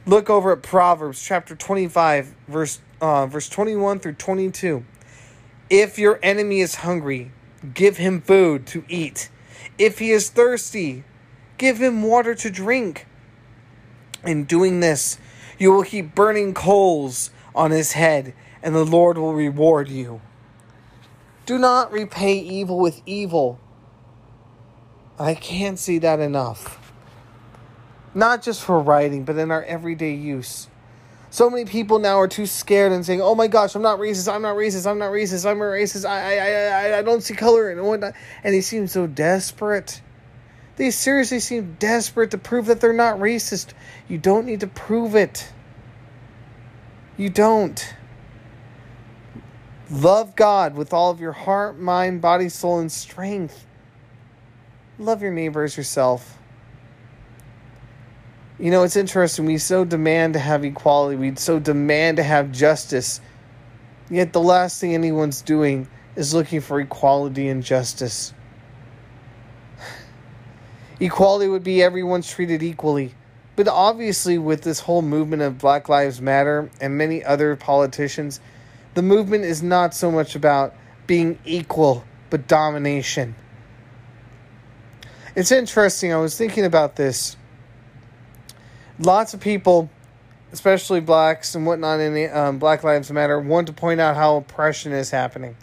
Look 0.06 0.28
over 0.28 0.52
at 0.52 0.62
proverbs 0.62 1.24
chapter 1.24 1.56
25 1.56 2.34
verse 2.46 2.80
uh, 3.00 3.26
verse 3.26 3.48
21 3.48 4.00
through 4.00 4.14
22 4.14 4.84
if 5.70 5.98
your 5.98 6.20
enemy 6.22 6.60
is 6.60 6.76
hungry 6.76 7.32
give 7.72 7.96
him 7.96 8.20
food 8.20 8.66
to 8.66 8.84
eat. 8.88 9.30
If 9.78 9.98
he 9.98 10.10
is 10.10 10.28
thirsty 10.28 11.04
Give 11.58 11.78
him 11.78 12.02
water 12.02 12.34
to 12.34 12.50
drink. 12.50 13.06
In 14.24 14.44
doing 14.44 14.80
this, 14.80 15.18
you 15.58 15.72
will 15.72 15.82
heap 15.82 16.14
burning 16.14 16.54
coals 16.54 17.30
on 17.54 17.70
his 17.70 17.92
head, 17.92 18.34
and 18.62 18.74
the 18.74 18.84
Lord 18.84 19.18
will 19.18 19.34
reward 19.34 19.88
you. 19.88 20.20
Do 21.46 21.58
not 21.58 21.92
repay 21.92 22.38
evil 22.38 22.78
with 22.78 23.02
evil. 23.04 23.58
I 25.18 25.34
can't 25.34 25.78
see 25.78 25.98
that 25.98 26.20
enough. 26.20 26.92
Not 28.14 28.42
just 28.42 28.62
for 28.62 28.80
writing, 28.80 29.24
but 29.24 29.36
in 29.36 29.50
our 29.50 29.62
everyday 29.64 30.14
use. 30.14 30.68
So 31.30 31.50
many 31.50 31.64
people 31.64 31.98
now 31.98 32.18
are 32.20 32.28
too 32.28 32.46
scared 32.46 32.92
and 32.92 33.04
saying, 33.04 33.20
"Oh 33.20 33.34
my 33.34 33.48
gosh, 33.48 33.74
I'm 33.74 33.82
not 33.82 33.98
racist. 33.98 34.32
I'm 34.32 34.42
not 34.42 34.54
racist. 34.54 34.88
I'm 34.88 34.98
not 34.98 35.10
racist. 35.10 35.50
I'm 35.50 35.60
a 35.60 35.64
racist. 35.64 36.08
I, 36.08 36.38
I, 36.38 36.92
I, 36.92 36.98
I 36.98 37.02
don't 37.02 37.22
see 37.22 37.34
color 37.34 37.70
and 37.70 37.82
whatnot." 37.82 38.14
And 38.44 38.54
they 38.54 38.60
seem 38.60 38.86
so 38.86 39.06
desperate. 39.06 40.00
They 40.76 40.90
seriously 40.90 41.40
seem 41.40 41.76
desperate 41.78 42.32
to 42.32 42.38
prove 42.38 42.66
that 42.66 42.80
they're 42.80 42.92
not 42.92 43.18
racist. 43.18 43.72
You 44.08 44.18
don't 44.18 44.46
need 44.46 44.60
to 44.60 44.66
prove 44.66 45.14
it. 45.14 45.52
You 47.16 47.30
don't. 47.30 47.94
Love 49.90 50.34
God 50.34 50.74
with 50.74 50.92
all 50.92 51.10
of 51.10 51.20
your 51.20 51.32
heart, 51.32 51.78
mind, 51.78 52.20
body, 52.20 52.48
soul, 52.48 52.80
and 52.80 52.90
strength. 52.90 53.66
Love 54.98 55.22
your 55.22 55.32
neighbor 55.32 55.62
as 55.62 55.76
yourself. 55.76 56.38
You 58.58 58.70
know, 58.70 58.82
it's 58.82 58.96
interesting. 58.96 59.46
We 59.46 59.58
so 59.58 59.84
demand 59.84 60.34
to 60.34 60.40
have 60.40 60.64
equality, 60.64 61.16
we 61.16 61.36
so 61.36 61.58
demand 61.58 62.16
to 62.16 62.22
have 62.22 62.50
justice. 62.50 63.20
Yet 64.10 64.32
the 64.32 64.40
last 64.40 64.80
thing 64.80 64.94
anyone's 64.94 65.42
doing 65.42 65.88
is 66.16 66.34
looking 66.34 66.60
for 66.60 66.80
equality 66.80 67.48
and 67.48 67.62
justice. 67.62 68.32
Equality 71.00 71.48
would 71.48 71.64
be 71.64 71.82
everyone's 71.82 72.30
treated 72.30 72.62
equally. 72.62 73.14
But 73.56 73.68
obviously, 73.68 74.38
with 74.38 74.62
this 74.62 74.80
whole 74.80 75.02
movement 75.02 75.42
of 75.42 75.58
Black 75.58 75.88
Lives 75.88 76.20
Matter 76.20 76.70
and 76.80 76.98
many 76.98 77.24
other 77.24 77.54
politicians, 77.56 78.40
the 78.94 79.02
movement 79.02 79.44
is 79.44 79.62
not 79.62 79.94
so 79.94 80.10
much 80.10 80.34
about 80.34 80.74
being 81.06 81.38
equal, 81.44 82.04
but 82.30 82.48
domination. 82.48 83.34
It's 85.36 85.52
interesting. 85.52 86.12
I 86.12 86.16
was 86.16 86.36
thinking 86.36 86.64
about 86.64 86.96
this. 86.96 87.36
Lots 88.98 89.34
of 89.34 89.40
people, 89.40 89.90
especially 90.52 91.00
blacks 91.00 91.54
and 91.56 91.66
whatnot 91.66 92.00
in 92.00 92.36
um, 92.36 92.58
Black 92.58 92.84
Lives 92.84 93.10
Matter, 93.10 93.38
want 93.40 93.66
to 93.66 93.72
point 93.72 94.00
out 94.00 94.14
how 94.14 94.36
oppression 94.36 94.92
is 94.92 95.10
happening. 95.10 95.56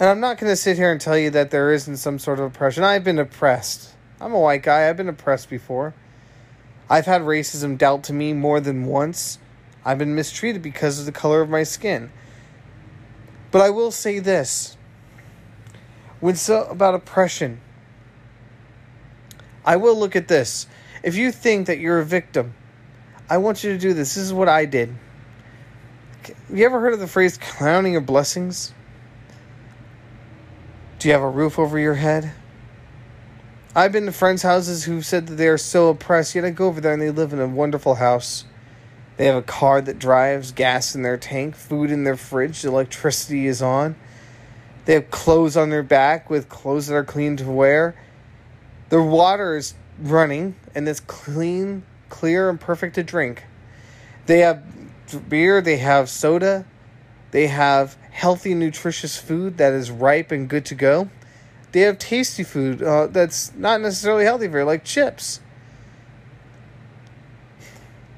And 0.00 0.08
I'm 0.08 0.20
not 0.20 0.38
going 0.38 0.50
to 0.50 0.56
sit 0.56 0.76
here 0.76 0.90
and 0.90 1.00
tell 1.00 1.16
you 1.16 1.30
that 1.30 1.50
there 1.50 1.72
isn't 1.72 1.98
some 1.98 2.18
sort 2.18 2.40
of 2.40 2.46
oppression. 2.46 2.84
I've 2.84 3.04
been 3.04 3.18
oppressed. 3.18 3.90
I'm 4.22 4.32
a 4.32 4.38
white 4.38 4.62
guy. 4.62 4.88
I've 4.88 4.96
been 4.96 5.08
oppressed 5.08 5.50
before. 5.50 5.94
I've 6.88 7.06
had 7.06 7.22
racism 7.22 7.76
dealt 7.76 8.04
to 8.04 8.12
me 8.12 8.32
more 8.32 8.60
than 8.60 8.86
once. 8.86 9.38
I've 9.84 9.98
been 9.98 10.14
mistreated 10.14 10.62
because 10.62 11.00
of 11.00 11.06
the 11.06 11.12
color 11.12 11.40
of 11.40 11.50
my 11.50 11.64
skin. 11.64 12.12
But 13.50 13.62
I 13.62 13.70
will 13.70 13.90
say 13.90 14.20
this 14.20 14.76
when 16.20 16.36
so 16.36 16.66
about 16.66 16.94
oppression, 16.94 17.60
I 19.64 19.74
will 19.74 19.98
look 19.98 20.14
at 20.14 20.28
this. 20.28 20.68
If 21.02 21.16
you 21.16 21.32
think 21.32 21.66
that 21.66 21.80
you're 21.80 21.98
a 21.98 22.04
victim, 22.04 22.54
I 23.28 23.38
want 23.38 23.64
you 23.64 23.72
to 23.72 23.78
do 23.78 23.92
this. 23.92 24.14
This 24.14 24.24
is 24.24 24.32
what 24.32 24.48
I 24.48 24.66
did. 24.66 24.94
You 26.48 26.64
ever 26.64 26.78
heard 26.78 26.92
of 26.92 27.00
the 27.00 27.08
phrase 27.08 27.38
clowning 27.38 27.92
your 27.92 28.02
blessings? 28.02 28.72
Do 31.00 31.08
you 31.08 31.14
have 31.14 31.22
a 31.22 31.28
roof 31.28 31.58
over 31.58 31.76
your 31.76 31.94
head? 31.94 32.32
I've 33.74 33.92
been 33.92 34.04
to 34.04 34.12
friends' 34.12 34.42
houses 34.42 34.84
who 34.84 35.00
said 35.00 35.26
that 35.28 35.36
they 35.36 35.48
are 35.48 35.56
so 35.56 35.88
oppressed, 35.88 36.34
yet 36.34 36.44
I 36.44 36.50
go 36.50 36.66
over 36.66 36.78
there 36.78 36.92
and 36.92 37.00
they 37.00 37.08
live 37.08 37.32
in 37.32 37.40
a 37.40 37.46
wonderful 37.46 37.94
house. 37.94 38.44
They 39.16 39.24
have 39.24 39.36
a 39.36 39.42
car 39.42 39.80
that 39.80 39.98
drives, 39.98 40.52
gas 40.52 40.94
in 40.94 41.00
their 41.00 41.16
tank, 41.16 41.56
food 41.56 41.90
in 41.90 42.04
their 42.04 42.18
fridge, 42.18 42.66
electricity 42.66 43.46
is 43.46 43.62
on. 43.62 43.96
They 44.84 44.92
have 44.92 45.10
clothes 45.10 45.56
on 45.56 45.70
their 45.70 45.82
back 45.82 46.28
with 46.28 46.50
clothes 46.50 46.88
that 46.88 46.94
are 46.94 47.04
clean 47.04 47.38
to 47.38 47.50
wear. 47.50 47.94
Their 48.90 49.02
water 49.02 49.56
is 49.56 49.72
running 49.98 50.54
and 50.74 50.86
it's 50.86 51.00
clean, 51.00 51.84
clear, 52.10 52.50
and 52.50 52.60
perfect 52.60 52.96
to 52.96 53.02
drink. 53.02 53.42
They 54.26 54.40
have 54.40 54.62
beer, 55.30 55.62
they 55.62 55.78
have 55.78 56.10
soda, 56.10 56.66
they 57.30 57.46
have 57.46 57.96
healthy, 58.10 58.52
nutritious 58.52 59.16
food 59.16 59.56
that 59.56 59.72
is 59.72 59.90
ripe 59.90 60.30
and 60.30 60.46
good 60.46 60.66
to 60.66 60.74
go. 60.74 61.08
They 61.72 61.80
have 61.80 61.98
tasty 61.98 62.44
food 62.44 62.82
uh, 62.82 63.06
that's 63.06 63.54
not 63.54 63.80
necessarily 63.80 64.24
healthy 64.24 64.48
for 64.48 64.58
you, 64.58 64.64
like 64.64 64.84
chips. 64.84 65.40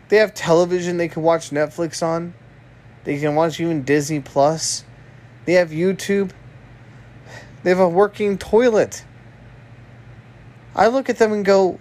They 0.08 0.16
have 0.16 0.34
television 0.34 0.96
they 0.96 1.08
can 1.08 1.22
watch 1.22 1.50
Netflix 1.50 2.02
on. 2.02 2.34
They 3.04 3.18
can 3.18 3.34
watch 3.34 3.60
even 3.60 3.82
Disney 3.82 4.20
Plus. 4.20 4.84
They 5.44 5.54
have 5.54 5.70
YouTube. 5.70 6.32
They 7.62 7.70
have 7.70 7.80
a 7.80 7.88
working 7.88 8.38
toilet. 8.38 9.04
I 10.74 10.88
look 10.88 11.08
at 11.08 11.18
them 11.18 11.32
and 11.32 11.44
go, 11.44 11.78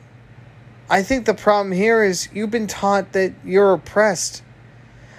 I 0.89 1.01
think 1.01 1.25
the 1.25 1.33
problem 1.33 1.71
here 1.71 2.03
is 2.03 2.29
you've 2.33 2.51
been 2.51 2.67
taught 2.67 3.13
that 3.13 3.33
you're 3.43 3.73
oppressed. 3.73 4.43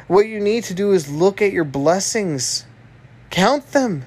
What 0.06 0.26
you 0.26 0.38
need 0.38 0.64
to 0.64 0.74
do 0.74 0.92
is 0.92 1.10
look 1.10 1.42
at 1.42 1.52
your 1.52 1.64
blessings, 1.64 2.66
count 3.30 3.72
them, 3.72 4.06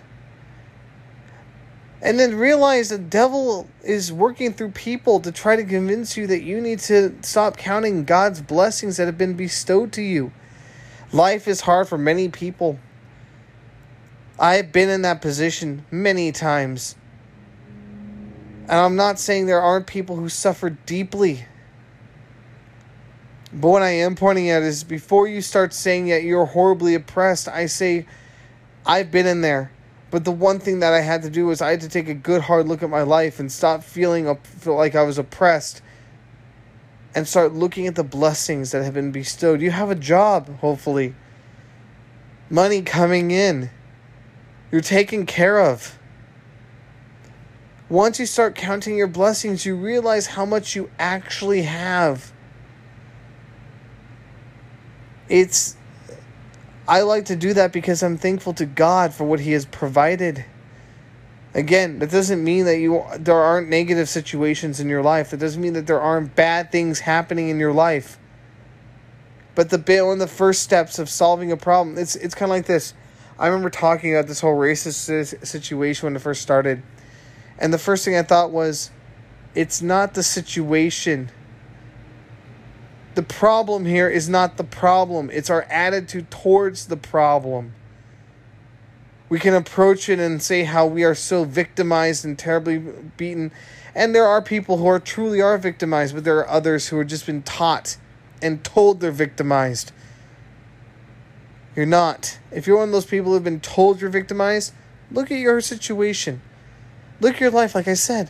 and 2.02 2.20
then 2.20 2.36
realize 2.36 2.90
the 2.90 2.98
devil 2.98 3.68
is 3.84 4.14
working 4.14 4.54
through 4.54 4.72
people 4.72 5.20
to 5.22 5.32
try 5.32 5.56
to 5.56 5.64
convince 5.64 6.16
you 6.16 6.28
that 6.28 6.44
you 6.44 6.62
need 6.62 6.80
to 6.80 7.16
stop 7.22 7.58
counting 7.58 8.04
God's 8.04 8.42
blessings 8.42 8.98
that 8.98 9.06
have 9.06 9.18
been 9.18 9.36
bestowed 9.36 9.92
to 9.94 10.02
you. 10.02 10.32
Life 11.12 11.48
is 11.48 11.62
hard 11.62 11.88
for 11.88 11.98
many 11.98 12.30
people. 12.30 12.78
I've 14.40 14.72
been 14.72 14.90
in 14.90 15.02
that 15.02 15.22
position 15.22 15.86
many 15.90 16.32
times. 16.32 16.96
And 18.64 18.80
I'm 18.80 18.96
not 18.96 19.18
saying 19.18 19.46
there 19.46 19.62
aren't 19.62 19.88
people 19.88 20.18
who 20.18 20.30
suffer 20.30 20.70
deeply. 20.70 21.46
But 23.52 23.70
what 23.70 23.82
I 23.82 23.92
am 23.92 24.16
pointing 24.16 24.50
at 24.50 24.62
is 24.62 24.84
before 24.84 25.28
you 25.28 25.42
start 25.42 25.74
saying 25.74 26.08
that 26.10 26.24
you're 26.24 26.46
horribly 26.46 26.94
oppressed, 26.94 27.48
I 27.48 27.66
say, 27.66 28.06
I've 28.86 29.10
been 29.10 29.26
in 29.26 29.42
there. 29.42 29.72
But 30.10 30.24
the 30.24 30.32
one 30.32 30.60
thing 30.60 30.80
that 30.80 30.94
I 30.94 31.02
had 31.02 31.22
to 31.24 31.30
do 31.30 31.48
was 31.48 31.62
I 31.62 31.72
had 31.72 31.82
to 31.82 31.90
take 31.90 32.08
a 32.08 32.14
good 32.14 32.42
hard 32.44 32.68
look 32.68 32.82
at 32.82 32.90
my 32.90 33.02
life 33.02 33.40
and 33.40 33.52
stop 33.52 33.84
feeling 33.84 34.28
up, 34.28 34.46
feel 34.46 34.76
like 34.76 34.96
I 34.96 35.04
was 35.04 35.18
oppressed 35.18 35.82
and 37.14 37.28
start 37.28 37.54
looking 37.54 37.88
at 37.88 37.96
the 37.96 38.04
blessings 38.04 38.72
that 38.72 38.84
have 38.84 38.94
been 38.94 39.12
bestowed. 39.12 39.62
You 39.62 39.72
have 39.72 39.90
a 39.90 39.96
job, 39.96 40.60
hopefully. 40.60 41.16
Money 42.50 42.82
coming 42.82 43.32
in. 43.32 43.70
You're 44.72 44.82
taken 44.82 45.26
care 45.26 45.60
of. 45.60 45.98
Once 47.90 48.20
you 48.20 48.26
start 48.26 48.54
counting 48.54 48.98
your 48.98 49.08
blessings, 49.08 49.66
you 49.66 49.76
realize 49.76 50.28
how 50.28 50.46
much 50.46 50.76
you 50.76 50.90
actually 51.00 51.62
have. 51.64 52.34
It's 55.30 55.77
I 56.88 57.02
like 57.02 57.26
to 57.26 57.36
do 57.36 57.54
that 57.54 57.74
because 57.74 58.02
I'm 58.02 58.18
thankful 58.18 58.54
to 58.54 58.66
God 58.66 59.14
for 59.14 59.26
what 59.26 59.42
he 59.42 59.52
has 59.52 59.66
provided. 59.66 60.46
Again, 61.54 62.00
that 62.00 62.12
doesn't 62.12 62.44
mean 62.44 62.66
that 62.66 62.78
you 62.78 63.04
there 63.18 63.36
aren't 63.36 63.68
negative 63.68 64.08
situations 64.08 64.80
in 64.80 64.88
your 64.88 65.02
life. 65.02 65.32
That 65.32 65.40
doesn't 65.40 65.62
mean 65.62 65.74
that 65.74 65.88
there 65.88 66.00
aren't 66.00 66.36
bad 66.36 66.72
things 66.72 67.00
happening 67.00 67.50
in 67.50 67.60
your 67.60 67.74
life. 67.74 68.18
But 69.56 69.70
the 69.70 70.04
one 70.06 70.14
of 70.14 70.20
the 70.20 70.28
first 70.28 70.62
steps 70.62 71.00
of 71.00 71.10
solving 71.10 71.52
a 71.52 71.58
problem, 71.58 71.98
it's 71.98 72.16
it's 72.16 72.36
kind 72.36 72.52
of 72.52 72.56
like 72.56 72.68
this. 72.68 72.94
I 73.40 73.48
remember 73.48 73.70
talking 73.70 74.16
about 74.16 74.28
this 74.28 74.40
whole 74.40 74.56
racist 74.56 75.46
situation 75.46 76.06
when 76.06 76.16
it 76.16 76.20
first 76.20 76.42
started. 76.42 76.84
And 77.60 77.74
the 77.74 77.80
first 77.80 78.06
thing 78.06 78.16
I 78.16 78.24
thought 78.24 78.52
was, 78.52 78.92
it's 79.56 79.82
not 79.82 80.14
the 80.14 80.24
situation. 80.24 81.32
The 83.18 83.24
problem 83.24 83.86
here 83.86 84.08
is 84.08 84.30
not 84.30 84.58
the 84.58 84.64
problem, 84.64 85.32
it's 85.34 85.50
our 85.50 85.64
attitude 85.64 86.30
towards 86.30 86.86
the 86.86 86.98
problem. 86.98 87.74
We 89.28 89.40
can 89.40 89.56
approach 89.56 90.08
it 90.08 90.20
and 90.20 90.40
say 90.40 90.66
how 90.66 90.86
we 90.86 91.04
are 91.04 91.16
so 91.16 91.44
victimized 91.44 92.24
and 92.24 92.38
terribly 92.38 92.78
beaten. 92.78 93.52
And 93.96 94.14
there 94.14 94.28
are 94.28 94.40
people 94.40 94.78
who 94.78 94.86
are 94.86 95.00
truly 95.00 95.42
are 95.42 95.58
victimized, 95.58 96.14
but 96.14 96.26
there 96.26 96.38
are 96.38 96.48
others 96.48 96.90
who 96.90 97.00
have 97.00 97.08
just 97.08 97.26
been 97.26 97.42
taught 97.42 97.98
and 98.40 98.64
told 98.64 99.00
they're 99.00 99.10
victimized. 99.10 99.92
You're 101.76 101.88
not. 101.88 102.38
If 102.52 102.68
you're 102.68 102.78
one 102.78 102.90
of 102.90 102.94
those 102.94 103.08
people 103.08 103.32
who've 103.32 103.44
been 103.44 103.62
told 103.62 104.00
you're 104.00 104.12
victimized, 104.12 104.76
look 105.10 105.32
at 105.32 105.40
your 105.40 105.60
situation. 105.60 106.44
Look 107.20 107.34
at 107.34 107.42
your 107.42 107.50
life, 107.50 107.74
like 107.74 107.88
I 107.88 107.96
said. 107.96 108.30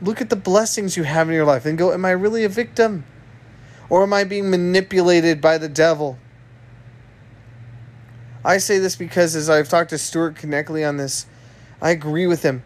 Look 0.00 0.20
at 0.20 0.30
the 0.30 0.36
blessings 0.36 0.96
you 0.96 1.02
have 1.02 1.28
in 1.28 1.34
your 1.34 1.44
life 1.44 1.66
and 1.66 1.76
go, 1.76 1.92
Am 1.92 2.04
I 2.04 2.12
really 2.12 2.44
a 2.44 2.48
victim? 2.48 3.06
Or 3.88 4.02
am 4.02 4.12
I 4.12 4.24
being 4.24 4.50
manipulated 4.50 5.40
by 5.40 5.58
the 5.58 5.68
devil? 5.68 6.18
I 8.44 8.58
say 8.58 8.78
this 8.78 8.96
because 8.96 9.34
as 9.34 9.48
I've 9.48 9.68
talked 9.68 9.90
to 9.90 9.98
Stuart 9.98 10.36
Knechtle 10.36 10.86
on 10.86 10.96
this, 10.96 11.26
I 11.80 11.90
agree 11.90 12.26
with 12.26 12.42
him 12.42 12.62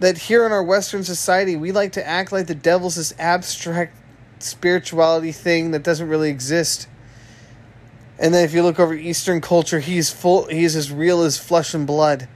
that 0.00 0.18
here 0.18 0.44
in 0.44 0.52
our 0.52 0.62
Western 0.62 1.04
society, 1.04 1.56
we 1.56 1.72
like 1.72 1.92
to 1.92 2.06
act 2.06 2.32
like 2.32 2.46
the 2.46 2.54
devil's 2.54 2.96
this 2.96 3.14
abstract 3.18 3.96
spirituality 4.38 5.32
thing 5.32 5.70
that 5.70 5.82
doesn't 5.82 6.08
really 6.08 6.30
exist. 6.30 6.88
And 8.18 8.34
then 8.34 8.44
if 8.44 8.52
you 8.52 8.62
look 8.62 8.78
over 8.78 8.94
Eastern 8.94 9.40
culture, 9.40 9.80
he's 9.80 10.10
full 10.10 10.46
he's 10.46 10.76
as 10.76 10.92
real 10.92 11.22
as 11.22 11.38
flesh 11.38 11.74
and 11.74 11.86
blood. 11.86 12.28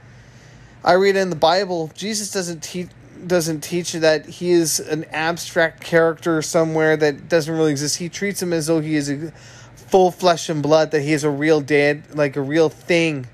I 0.83 0.93
read 0.93 1.15
in 1.15 1.29
the 1.29 1.35
Bible, 1.35 1.91
Jesus 1.93 2.31
doesn't 2.31 2.63
teach 2.63 2.89
doesn't 3.27 3.61
teach 3.61 3.93
that 3.93 4.25
he 4.25 4.51
is 4.51 4.79
an 4.79 5.05
abstract 5.05 5.81
character 5.81 6.41
somewhere 6.41 6.97
that 6.97 7.27
doesn't 7.29 7.53
really 7.53 7.71
exist. 7.71 7.97
He 7.97 8.09
treats 8.09 8.41
him 8.41 8.53
as 8.53 8.67
though 8.67 8.79
he 8.79 8.95
is 8.95 9.09
a 9.09 9.31
full 9.75 10.11
flesh 10.11 10.49
and 10.49 10.61
blood, 10.61 10.91
that 10.91 11.01
he 11.01 11.13
is 11.13 11.23
a 11.23 11.29
real 11.29 11.61
dad, 11.61 12.15
like 12.15 12.35
a 12.35 12.41
real 12.41 12.69
thing. 12.69 13.27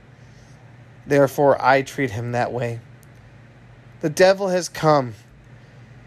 Therefore, 1.06 1.62
I 1.64 1.82
treat 1.82 2.12
him 2.12 2.32
that 2.32 2.52
way. 2.52 2.80
The 4.02 4.10
devil 4.10 4.50
has 4.50 4.70
come. 4.70 5.14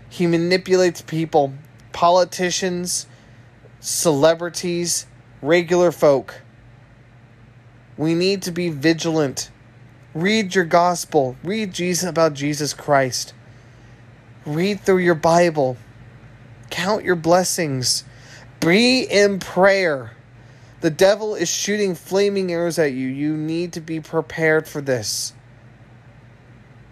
He 0.09 0.27
manipulates 0.27 1.03
people, 1.03 1.53
politicians, 1.93 3.07
celebrities, 3.81 5.07
regular 5.43 5.93
folk. 5.93 6.41
We 7.97 8.15
need 8.15 8.43
to 8.43 8.51
be 8.51 8.69
vigilant. 8.71 9.51
Read 10.15 10.55
your 10.55 10.65
gospel. 10.65 11.37
Read 11.43 11.73
Jesus 11.73 12.09
about 12.09 12.35
Jesus 12.35 12.73
Christ. 12.73 13.35
Read 14.47 14.81
through 14.81 14.99
your 14.99 15.15
Bible. 15.15 15.77
Count 16.71 17.05
your 17.05 17.17
blessings. 17.17 18.05
Be 18.61 19.03
in 19.03 19.39
prayer. 19.39 20.13
The 20.81 20.91
devil 20.91 21.35
is 21.35 21.49
shooting 21.49 21.95
flaming 21.95 22.53
arrows 22.53 22.79
at 22.79 22.93
you. 22.93 23.09
You 23.09 23.37
need 23.37 23.73
to 23.73 23.81
be 23.81 24.01
prepared 24.01 24.69
for 24.69 24.81
this. 24.81 25.33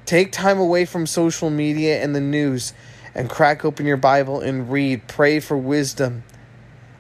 Take 0.04 0.32
time 0.32 0.58
away 0.58 0.84
from 0.84 1.06
social 1.06 1.50
media 1.50 2.02
and 2.02 2.14
the 2.14 2.20
news 2.20 2.72
and 3.14 3.30
crack 3.30 3.64
open 3.64 3.86
your 3.86 3.96
Bible 3.96 4.40
and 4.40 4.70
read. 4.70 5.08
Pray 5.08 5.40
for 5.40 5.56
wisdom. 5.56 6.22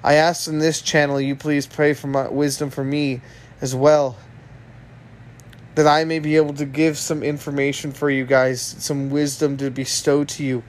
I 0.02 0.14
ask 0.14 0.48
in 0.48 0.58
this 0.58 0.80
channel 0.80 1.20
you 1.20 1.36
please 1.36 1.66
pray 1.66 1.92
for 1.92 2.06
my 2.06 2.28
wisdom 2.28 2.70
for 2.70 2.84
me 2.84 3.20
as 3.60 3.74
well. 3.74 4.16
That 5.76 5.86
I 5.86 6.04
may 6.04 6.18
be 6.18 6.36
able 6.36 6.54
to 6.54 6.64
give 6.64 6.98
some 6.98 7.22
information 7.22 7.92
for 7.92 8.10
you 8.10 8.26
guys, 8.26 8.60
some 8.60 9.10
wisdom 9.10 9.56
to 9.58 9.70
bestow 9.70 10.24
to 10.24 10.44
you. 10.44 10.64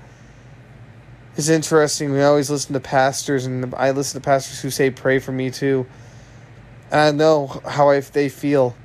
It's 1.36 1.50
interesting. 1.50 2.12
We 2.12 2.22
always 2.22 2.50
listen 2.50 2.74
to 2.74 2.80
pastors, 2.80 3.46
and 3.46 3.74
I 3.76 3.92
listen 3.92 4.22
to 4.22 4.26
pastors 4.26 4.62
who 4.62 4.70
say, 4.70 4.90
Pray 4.90 5.20
for 5.20 5.32
me 5.32 5.50
too. 5.50 5.86
And 6.92 7.00
I 7.02 7.12
know 7.12 7.62
how 7.66 7.90
I, 7.90 8.00
they 8.00 8.30
feel. 8.30 8.76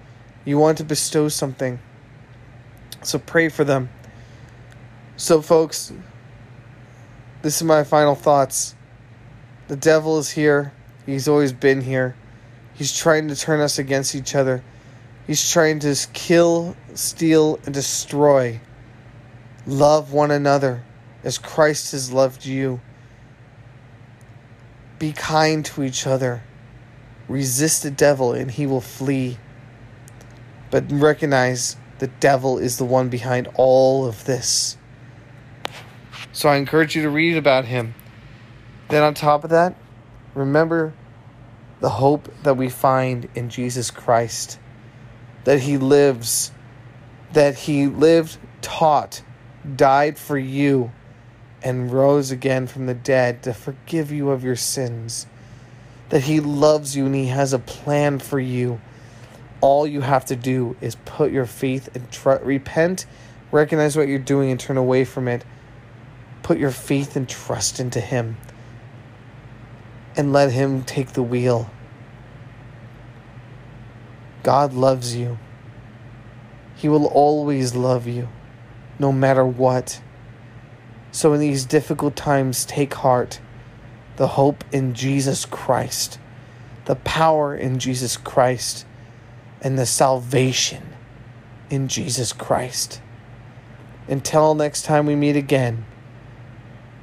You 0.45 0.59
want 0.59 0.79
to 0.79 0.85
bestow 0.85 1.29
something. 1.29 1.79
So 3.03 3.19
pray 3.19 3.49
for 3.49 3.65
them. 3.65 3.91
So, 5.17 5.43
folks, 5.43 5.93
this 7.43 7.57
is 7.57 7.63
my 7.65 7.85
final 7.85 8.15
thoughts. 8.15 8.75
The 9.69 9.77
devil 9.77 10.19
is 10.19 10.31
here. 10.31 10.73
He's 11.07 11.29
always 11.29 11.53
been 11.53 11.81
here. 11.81 12.17
He's 12.75 12.97
trying 12.97 13.29
to 13.29 13.37
turn 13.37 13.61
us 13.61 13.79
against 13.79 14.15
each 14.15 14.35
other. 14.35 14.63
He's 15.33 15.51
trying 15.51 15.79
to 15.79 15.97
kill, 16.13 16.77
steal, 16.93 17.59
and 17.65 17.73
destroy. 17.73 18.61
Love 19.67 20.13
one 20.13 20.31
another 20.31 20.85
as 21.25 21.39
Christ 21.39 21.93
has 21.93 22.13
loved 22.13 22.45
you. 22.45 22.83
Be 24.99 25.13
kind 25.13 25.65
to 25.65 25.85
each 25.85 26.07
other. 26.07 26.43
Resist 27.29 27.83
the 27.83 27.91
devil 27.91 28.35
and 28.35 28.51
he 28.51 28.67
will 28.67 28.83
flee. 28.83 29.39
But 30.71 30.93
recognize 30.93 31.79
the 31.99 32.09
devil 32.09 32.59
is 32.59 32.77
the 32.77 32.85
one 32.85 33.09
behind 33.09 33.49
all 33.55 34.05
of 34.05 34.27
this. 34.27 34.77
So 36.33 36.51
I 36.51 36.57
encourage 36.57 36.95
you 36.95 37.05
to 37.05 37.09
read 37.09 37.39
about 37.39 37.65
him. 37.65 37.95
Then, 38.91 39.03
on 39.03 39.15
top 39.15 39.45
of 39.45 39.49
that, 39.49 39.77
remember 40.35 40.93
the 41.81 41.89
hope 41.89 42.29
that 42.43 42.59
we 42.59 42.69
find 42.69 43.31
in 43.35 43.49
Jesus 43.49 43.91
Christ, 43.91 44.59
that 45.45 45.61
he 45.61 45.79
lives, 45.79 46.53
that 47.33 47.55
he 47.55 47.87
lived, 47.87 48.39
taught, 48.61 49.23
died 49.77 50.19
for 50.19 50.39
you, 50.39 50.93
and 51.63 51.93
rose 51.93 52.31
again 52.31 52.67
from 52.67 52.87
the 52.87 52.95
dead 52.95 53.43
to 53.45 53.55
forgive 53.55 54.11
you 54.11 54.31
of 54.31 54.45
your 54.45 54.57
sins. 54.57 55.27
That 56.09 56.23
he 56.23 56.41
loves 56.41 56.97
you 56.97 57.07
and 57.07 57.15
he 57.15 57.27
has 57.27 57.53
a 57.53 57.59
plan 57.59 58.19
for 58.19 58.39
you. 58.39 58.81
All 59.61 59.87
you 59.87 60.01
have 60.01 60.25
to 60.27 60.37
do 60.37 60.77
is 60.81 60.97
put 61.05 61.33
your 61.33 61.47
faith 61.47 61.95
and 61.95 62.11
tr- 62.11 62.43
repent, 62.43 63.07
recognize 63.51 63.97
what 63.97 64.09
you're 64.09 64.19
doing, 64.19 64.51
and 64.51 64.59
turn 64.59 64.77
away 64.77 65.05
from 65.05 65.29
it. 65.29 65.45
Put 66.43 66.59
your 66.59 66.73
faith 66.73 67.15
and 67.17 67.29
trust 67.29 67.79
into 67.79 68.01
him 68.01 68.37
and 70.17 70.33
let 70.33 70.51
him 70.51 70.83
take 70.83 71.13
the 71.13 71.23
wheel. 71.23 71.71
God 74.43 74.73
loves 74.73 75.15
you. 75.15 75.39
He 76.75 76.89
will 76.89 77.07
always 77.07 77.75
love 77.75 78.07
you, 78.07 78.29
no 78.99 79.13
matter 79.13 79.45
what. 79.45 80.01
So, 81.13 81.33
in 81.33 81.41
these 81.41 81.65
difficult 81.65 82.17
times, 82.17 82.65
take 82.65 82.95
heart. 82.95 83.41
The 84.17 84.29
hope 84.29 84.65
in 84.73 84.95
Jesus 84.95 85.45
Christ, 85.45 86.19
the 86.85 86.97
power 86.97 87.55
in 87.55 87.79
Jesus 87.79 88.17
Christ, 88.17 88.85
and 89.61 89.79
the 89.79 89.87
salvation 89.87 90.95
in 91.71 91.89
Jesus 91.89 92.33
Christ. 92.33 93.01
Until 94.09 94.55
next 94.55 94.83
time 94.83 95.07
we 95.07 95.15
meet 95.15 95.37
again, 95.37 95.87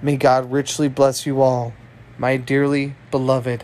may 0.01 0.17
God 0.17 0.51
richly 0.51 0.87
bless 0.87 1.25
you 1.25 1.41
all, 1.41 1.73
my 2.17 2.37
dearly 2.37 2.95
beloved 3.11 3.63